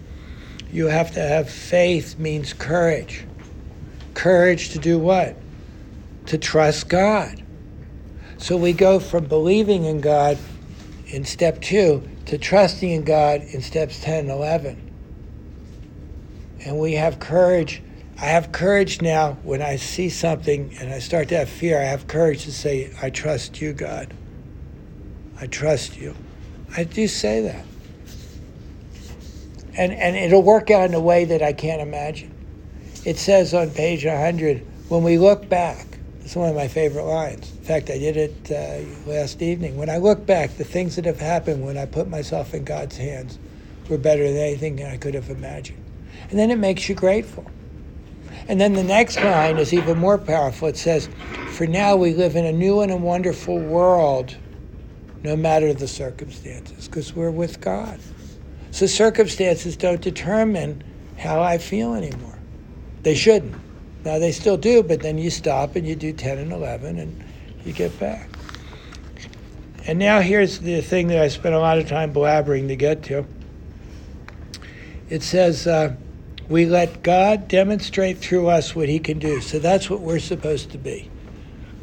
You 0.72 0.86
have 0.86 1.12
to 1.12 1.20
have 1.20 1.50
faith 1.50 2.18
means 2.18 2.52
courage. 2.52 3.26
Courage 4.14 4.70
to 4.70 4.78
do 4.78 4.98
what? 4.98 5.36
To 6.26 6.38
trust 6.38 6.88
God. 6.88 7.42
So 8.38 8.56
we 8.56 8.72
go 8.72 9.00
from 9.00 9.26
believing 9.26 9.84
in 9.84 10.00
God 10.00 10.38
in 11.06 11.24
step 11.24 11.60
two 11.60 12.08
to 12.26 12.36
trusting 12.36 12.90
in 12.90 13.04
God 13.04 13.42
in 13.42 13.62
steps 13.62 14.00
10 14.02 14.20
and 14.20 14.30
11. 14.30 14.86
And 16.64 16.78
we 16.78 16.94
have 16.94 17.20
courage. 17.20 17.82
I 18.20 18.26
have 18.26 18.50
courage 18.50 19.00
now 19.00 19.34
when 19.42 19.62
I 19.62 19.76
see 19.76 20.08
something 20.08 20.76
and 20.80 20.92
I 20.92 20.98
start 20.98 21.28
to 21.28 21.36
have 21.38 21.48
fear. 21.48 21.78
I 21.80 21.84
have 21.84 22.08
courage 22.08 22.44
to 22.44 22.52
say, 22.52 22.92
I 23.00 23.10
trust 23.10 23.60
you, 23.60 23.72
God. 23.72 24.12
I 25.40 25.46
trust 25.46 25.96
you. 25.96 26.16
I 26.76 26.84
do 26.84 27.06
say 27.06 27.42
that. 27.42 27.64
And, 29.78 29.92
and 29.92 30.16
it'll 30.16 30.42
work 30.42 30.70
out 30.70 30.88
in 30.88 30.94
a 30.94 31.00
way 31.00 31.26
that 31.26 31.42
I 31.42 31.52
can't 31.52 31.80
imagine. 31.80 32.32
It 33.04 33.18
says 33.18 33.54
on 33.54 33.70
page 33.70 34.04
100 34.04 34.66
when 34.88 35.02
we 35.02 35.18
look 35.18 35.48
back, 35.48 35.95
it's 36.26 36.34
one 36.34 36.48
of 36.48 36.56
my 36.56 36.66
favorite 36.66 37.04
lines. 37.04 37.52
In 37.52 37.62
fact, 37.62 37.88
I 37.88 37.98
did 37.98 38.16
it 38.16 38.50
uh, 38.50 39.08
last 39.08 39.40
evening. 39.42 39.76
When 39.76 39.88
I 39.88 39.98
look 39.98 40.26
back, 40.26 40.56
the 40.56 40.64
things 40.64 40.96
that 40.96 41.04
have 41.04 41.20
happened 41.20 41.64
when 41.64 41.78
I 41.78 41.86
put 41.86 42.08
myself 42.08 42.52
in 42.52 42.64
God's 42.64 42.96
hands 42.96 43.38
were 43.88 43.96
better 43.96 44.24
than 44.24 44.36
anything 44.36 44.84
I 44.84 44.96
could 44.96 45.14
have 45.14 45.30
imagined. 45.30 45.84
And 46.28 46.36
then 46.36 46.50
it 46.50 46.58
makes 46.58 46.88
you 46.88 46.96
grateful. 46.96 47.48
And 48.48 48.60
then 48.60 48.72
the 48.72 48.82
next 48.82 49.22
line 49.22 49.58
is 49.58 49.72
even 49.72 49.98
more 49.98 50.18
powerful. 50.18 50.66
It 50.66 50.76
says, 50.76 51.08
For 51.50 51.64
now 51.68 51.94
we 51.94 52.12
live 52.12 52.34
in 52.34 52.44
a 52.44 52.50
new 52.50 52.80
and 52.80 52.90
a 52.90 52.96
wonderful 52.96 53.60
world, 53.60 54.36
no 55.22 55.36
matter 55.36 55.72
the 55.74 55.86
circumstances, 55.86 56.88
because 56.88 57.14
we're 57.14 57.30
with 57.30 57.60
God. 57.60 58.00
So 58.72 58.86
circumstances 58.86 59.76
don't 59.76 60.00
determine 60.00 60.82
how 61.18 61.40
I 61.40 61.58
feel 61.58 61.94
anymore. 61.94 62.36
They 63.02 63.14
shouldn't. 63.14 63.54
Now 64.06 64.20
they 64.20 64.30
still 64.30 64.56
do, 64.56 64.84
but 64.84 65.00
then 65.00 65.18
you 65.18 65.30
stop 65.30 65.74
and 65.74 65.84
you 65.84 65.96
do 65.96 66.12
10 66.12 66.38
and 66.38 66.52
11 66.52 67.00
and 67.00 67.24
you 67.64 67.72
get 67.72 67.98
back. 67.98 68.30
And 69.84 69.98
now 69.98 70.20
here's 70.20 70.60
the 70.60 70.80
thing 70.80 71.08
that 71.08 71.20
I 71.20 71.26
spent 71.26 71.56
a 71.56 71.58
lot 71.58 71.78
of 71.78 71.88
time 71.88 72.14
blabbering 72.14 72.68
to 72.68 72.76
get 72.76 73.02
to. 73.04 73.26
It 75.08 75.24
says, 75.24 75.66
uh, 75.66 75.96
we 76.48 76.66
let 76.66 77.02
God 77.02 77.48
demonstrate 77.48 78.18
through 78.18 78.46
us 78.46 78.76
what 78.76 78.88
he 78.88 79.00
can 79.00 79.18
do. 79.18 79.40
So 79.40 79.58
that's 79.58 79.90
what 79.90 80.02
we're 80.02 80.20
supposed 80.20 80.70
to 80.70 80.78
be. 80.78 81.10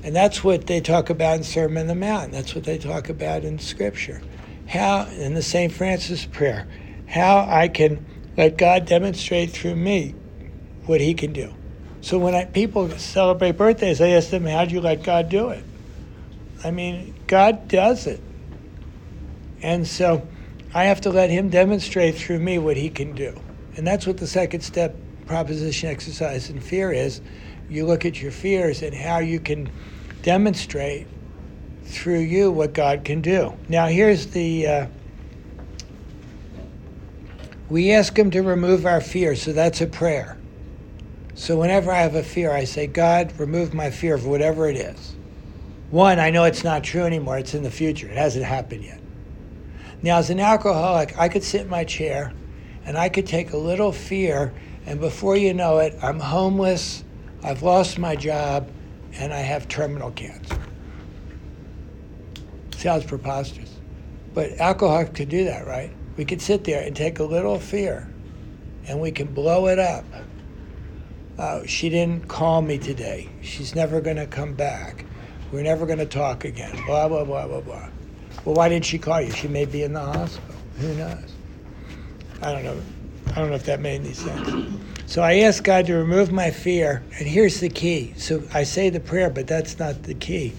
And 0.02 0.16
that's 0.16 0.46
what 0.46 0.68
they 0.68 0.80
talk 0.80 1.10
about 1.10 1.36
in 1.36 1.44
Sermon 1.44 1.82
on 1.82 1.88
the 1.88 1.96
Mount. 1.96 2.32
That's 2.32 2.56
what 2.56 2.64
they 2.64 2.78
talk 2.78 3.10
about 3.10 3.44
in 3.44 3.60
Scripture. 3.60 4.22
How, 4.70 5.08
in 5.08 5.34
the 5.34 5.44
St. 5.44 5.74
Francis 5.74 6.26
prayer, 6.26 6.70
how 7.06 7.46
I 7.50 7.68
can 7.68 8.06
let 8.38 8.56
God 8.58 8.86
demonstrate 8.86 9.52
through 9.52 9.76
me 9.76 10.16
what 10.86 11.02
he 11.02 11.14
can 11.16 11.34
do. 11.34 11.54
So 12.04 12.20
when 12.20 12.36
I, 12.36 12.44
people 12.44 12.90
celebrate 12.90 13.54
birthdays, 13.54 14.02
I 14.02 14.10
ask 14.10 14.30
them, 14.30 14.46
how 14.46 14.66
do 14.66 14.74
you 14.74 14.82
let 14.82 15.04
God 15.04 15.30
do 15.30 15.50
it? 15.50 15.64
I 16.62 16.70
mean, 16.70 17.16
God 17.28 17.70
does 17.70 18.08
it. 18.08 18.20
And 19.62 19.88
so 19.88 20.28
I 20.74 20.84
have 20.84 21.00
to 21.02 21.12
let 21.12 21.30
him 21.30 21.50
demonstrate 21.50 22.16
through 22.16 22.40
me 22.40 22.58
what 22.58 22.76
he 22.76 22.90
can 22.90 23.16
do. 23.16 23.40
And 23.78 23.88
that's 23.88 24.06
what 24.06 24.18
the 24.18 24.28
second 24.28 24.62
step 24.62 24.98
proposition 25.28 25.90
exercise 25.90 26.50
in 26.50 26.60
fear 26.60 26.92
is. 26.92 27.22
You 27.70 27.86
look 27.86 28.04
at 28.04 28.22
your 28.22 28.32
fears 28.32 28.82
and 28.82 28.94
how 28.94 29.20
you 29.20 29.40
can 29.40 29.72
demonstrate 30.24 31.08
through 31.86 32.20
you 32.20 32.52
what 32.52 32.74
God 32.74 33.06
can 33.06 33.22
do. 33.22 33.58
Now, 33.70 33.88
here's 33.88 34.28
the. 34.28 34.68
Uh, 34.68 34.88
we 37.70 37.94
ask 37.94 38.18
Him 38.18 38.30
to 38.32 38.42
remove 38.42 38.86
our 38.86 39.00
fear, 39.00 39.38
so 39.38 39.54
that's 39.54 39.80
a 39.80 39.88
prayer. 39.88 40.38
So 41.36 41.60
whenever 41.60 41.92
I 41.92 42.02
have 42.02 42.16
a 42.16 42.24
fear, 42.24 42.52
I 42.52 42.64
say, 42.64 42.88
God, 42.88 43.34
remove 43.40 43.74
my 43.74 43.90
fear 43.90 44.16
of 44.16 44.26
whatever 44.26 44.68
it 44.68 44.76
is. 44.76 45.16
One, 45.90 46.20
I 46.20 46.30
know 46.30 46.44
it's 46.44 46.64
not 46.64 46.84
true 46.84 47.04
anymore, 47.04 47.38
it's 47.38 47.54
in 47.54 47.64
the 47.64 47.72
future, 47.72 48.08
it 48.08 48.18
hasn't 48.18 48.46
happened 48.46 48.84
yet. 48.84 49.00
Now, 50.02 50.18
as 50.18 50.30
an 50.30 50.40
alcoholic, 50.40 51.18
I 51.18 51.30
could 51.30 51.44
sit 51.44 51.62
in 51.62 51.70
my 51.70 51.84
chair 51.84 52.34
and 52.86 52.98
I 52.98 53.10
could 53.10 53.28
take 53.28 53.54
a 53.54 53.58
little 53.58 53.92
fear, 53.92 54.54
and 54.86 55.00
before 55.00 55.38
you 55.38 55.54
know 55.54 55.80
it, 55.80 55.98
I'm 56.02 56.20
homeless, 56.20 57.04
I've 57.44 57.64
lost 57.64 57.98
my 57.98 58.16
job, 58.16 58.70
and 59.14 59.34
I 59.34 59.40
have 59.40 59.68
terminal 59.68 60.12
cancer. 60.12 60.60
Sounds 62.76 63.06
preposterous. 63.06 63.70
But 64.34 64.60
alcohol 64.60 65.06
could 65.06 65.30
do 65.30 65.46
that, 65.46 65.68
right? 65.68 65.92
We 66.18 66.26
could 66.26 66.42
sit 66.42 66.64
there 66.64 66.84
and 66.84 66.96
take 66.96 67.20
a 67.20 67.24
little 67.24 67.60
fear 67.60 68.10
and 68.88 69.00
we 69.00 69.12
can 69.12 69.28
blow 69.34 69.68
it 69.68 69.80
up. 69.80 70.04
Uh, 71.38 71.66
she 71.66 71.90
didn't 71.90 72.28
call 72.28 72.62
me 72.62 72.78
today. 72.78 73.30
She's 73.42 73.74
never 73.74 74.02
going 74.02 74.18
to 74.18 74.28
come 74.28 74.54
back. 74.54 75.06
We're 75.52 75.64
never 75.64 75.86
going 75.86 76.00
to 76.00 76.06
talk 76.06 76.46
again. 76.46 76.76
Blah, 76.86 77.08
blah, 77.08 77.24
blah, 77.24 77.48
blah, 77.48 77.62
blah. 77.62 77.90
Well, 78.46 78.56
why 78.56 78.70
didn't 78.70 78.86
she 78.86 79.00
call 79.00 79.22
you? 79.22 79.32
She 79.32 79.48
may 79.48 79.66
be 79.66 79.84
in 79.84 79.94
the 79.94 80.02
hospital. 80.02 80.56
Who 80.80 80.94
knows? 80.96 81.34
I 82.42 82.52
don't 82.52 82.64
know. 82.64 82.82
I 83.32 83.36
don't 83.36 83.50
know 83.50 83.56
if 83.56 83.66
that 83.66 83.80
made 83.80 84.02
any 84.02 84.14
sense. 84.14 84.80
So 85.06 85.22
I 85.22 85.40
asked 85.40 85.64
God 85.64 85.86
to 85.88 85.96
remove 85.96 86.32
my 86.32 86.52
fear, 86.52 87.04
and 87.18 87.28
here's 87.28 87.60
the 87.60 87.70
key. 87.70 88.14
So 88.18 88.44
I 88.54 88.64
say 88.64 88.90
the 88.90 89.00
prayer, 89.00 89.30
but 89.30 89.48
that's 89.48 89.80
not 89.80 90.04
the 90.04 90.14
key. 90.14 90.54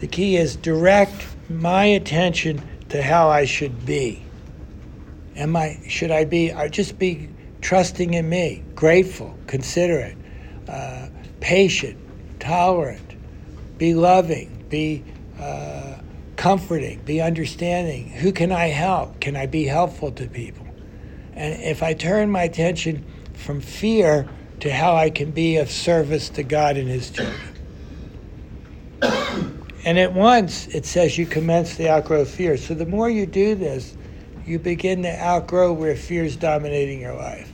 The 0.00 0.06
key 0.06 0.36
is 0.36 0.56
direct 0.56 1.26
my 1.48 1.84
attention 1.84 2.62
to 2.88 3.02
how 3.02 3.28
I 3.28 3.44
should 3.44 3.86
be. 3.86 4.22
Am 5.36 5.56
I 5.56 5.80
should 5.88 6.10
I 6.10 6.24
be 6.24 6.52
I 6.52 6.68
just 6.68 6.98
be 6.98 7.28
trusting 7.62 8.12
in 8.12 8.28
me, 8.28 8.62
grateful, 8.74 9.38
considerate, 9.46 10.16
uh, 10.68 11.08
patient, 11.40 11.98
tolerant, 12.38 13.14
be 13.78 13.94
loving, 13.94 14.64
be 14.68 15.02
uh, 15.40 15.94
comforting, 16.36 17.00
be 17.04 17.20
understanding. 17.20 18.08
Who 18.08 18.32
can 18.32 18.52
I 18.52 18.66
help? 18.66 19.20
Can 19.20 19.36
I 19.36 19.46
be 19.46 19.64
helpful 19.64 20.10
to 20.12 20.26
people? 20.26 20.66
And 21.34 21.62
if 21.62 21.82
I 21.82 21.94
turn 21.94 22.30
my 22.30 22.42
attention 22.42 23.04
from 23.34 23.60
fear 23.60 24.28
to 24.60 24.72
how 24.72 24.94
I 24.94 25.10
can 25.10 25.30
be 25.30 25.56
of 25.56 25.70
service 25.70 26.28
to 26.30 26.42
God 26.42 26.76
and 26.76 26.88
His 26.88 27.10
children. 27.10 27.40
and 29.84 29.98
at 29.98 30.12
once 30.12 30.66
it 30.68 30.84
says 30.84 31.18
you 31.18 31.26
commence 31.26 31.76
to 31.76 31.88
outgrow 31.88 32.24
fear. 32.24 32.56
So 32.56 32.74
the 32.74 32.86
more 32.86 33.08
you 33.10 33.26
do 33.26 33.54
this, 33.54 33.96
you 34.44 34.58
begin 34.58 35.02
to 35.02 35.20
outgrow 35.20 35.72
where 35.72 35.96
fear 35.96 36.24
is 36.24 36.36
dominating 36.36 37.00
your 37.00 37.14
life. 37.14 37.51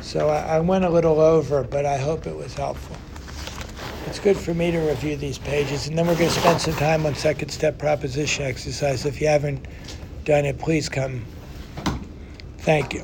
So 0.00 0.28
I, 0.28 0.56
I 0.56 0.60
went 0.60 0.84
a 0.84 0.90
little 0.90 1.20
over, 1.20 1.62
but 1.62 1.84
I 1.86 1.96
hope 1.98 2.26
it 2.26 2.34
was 2.36 2.54
helpful. 2.54 2.96
It's 4.06 4.20
good 4.20 4.36
for 4.36 4.54
me 4.54 4.70
to 4.70 4.78
review 4.78 5.16
these 5.16 5.38
pages, 5.38 5.88
and 5.88 5.98
then 5.98 6.06
we're 6.06 6.14
going 6.16 6.30
to 6.30 6.40
spend 6.40 6.60
some 6.60 6.74
time 6.74 7.04
on 7.06 7.14
second 7.14 7.48
step 7.48 7.78
proposition 7.78 8.44
exercise. 8.44 9.04
If 9.04 9.20
you 9.20 9.26
haven't 9.26 9.66
done 10.24 10.44
it, 10.44 10.58
please 10.58 10.88
come. 10.88 11.24
Thank 12.58 12.84
you. 12.84 12.94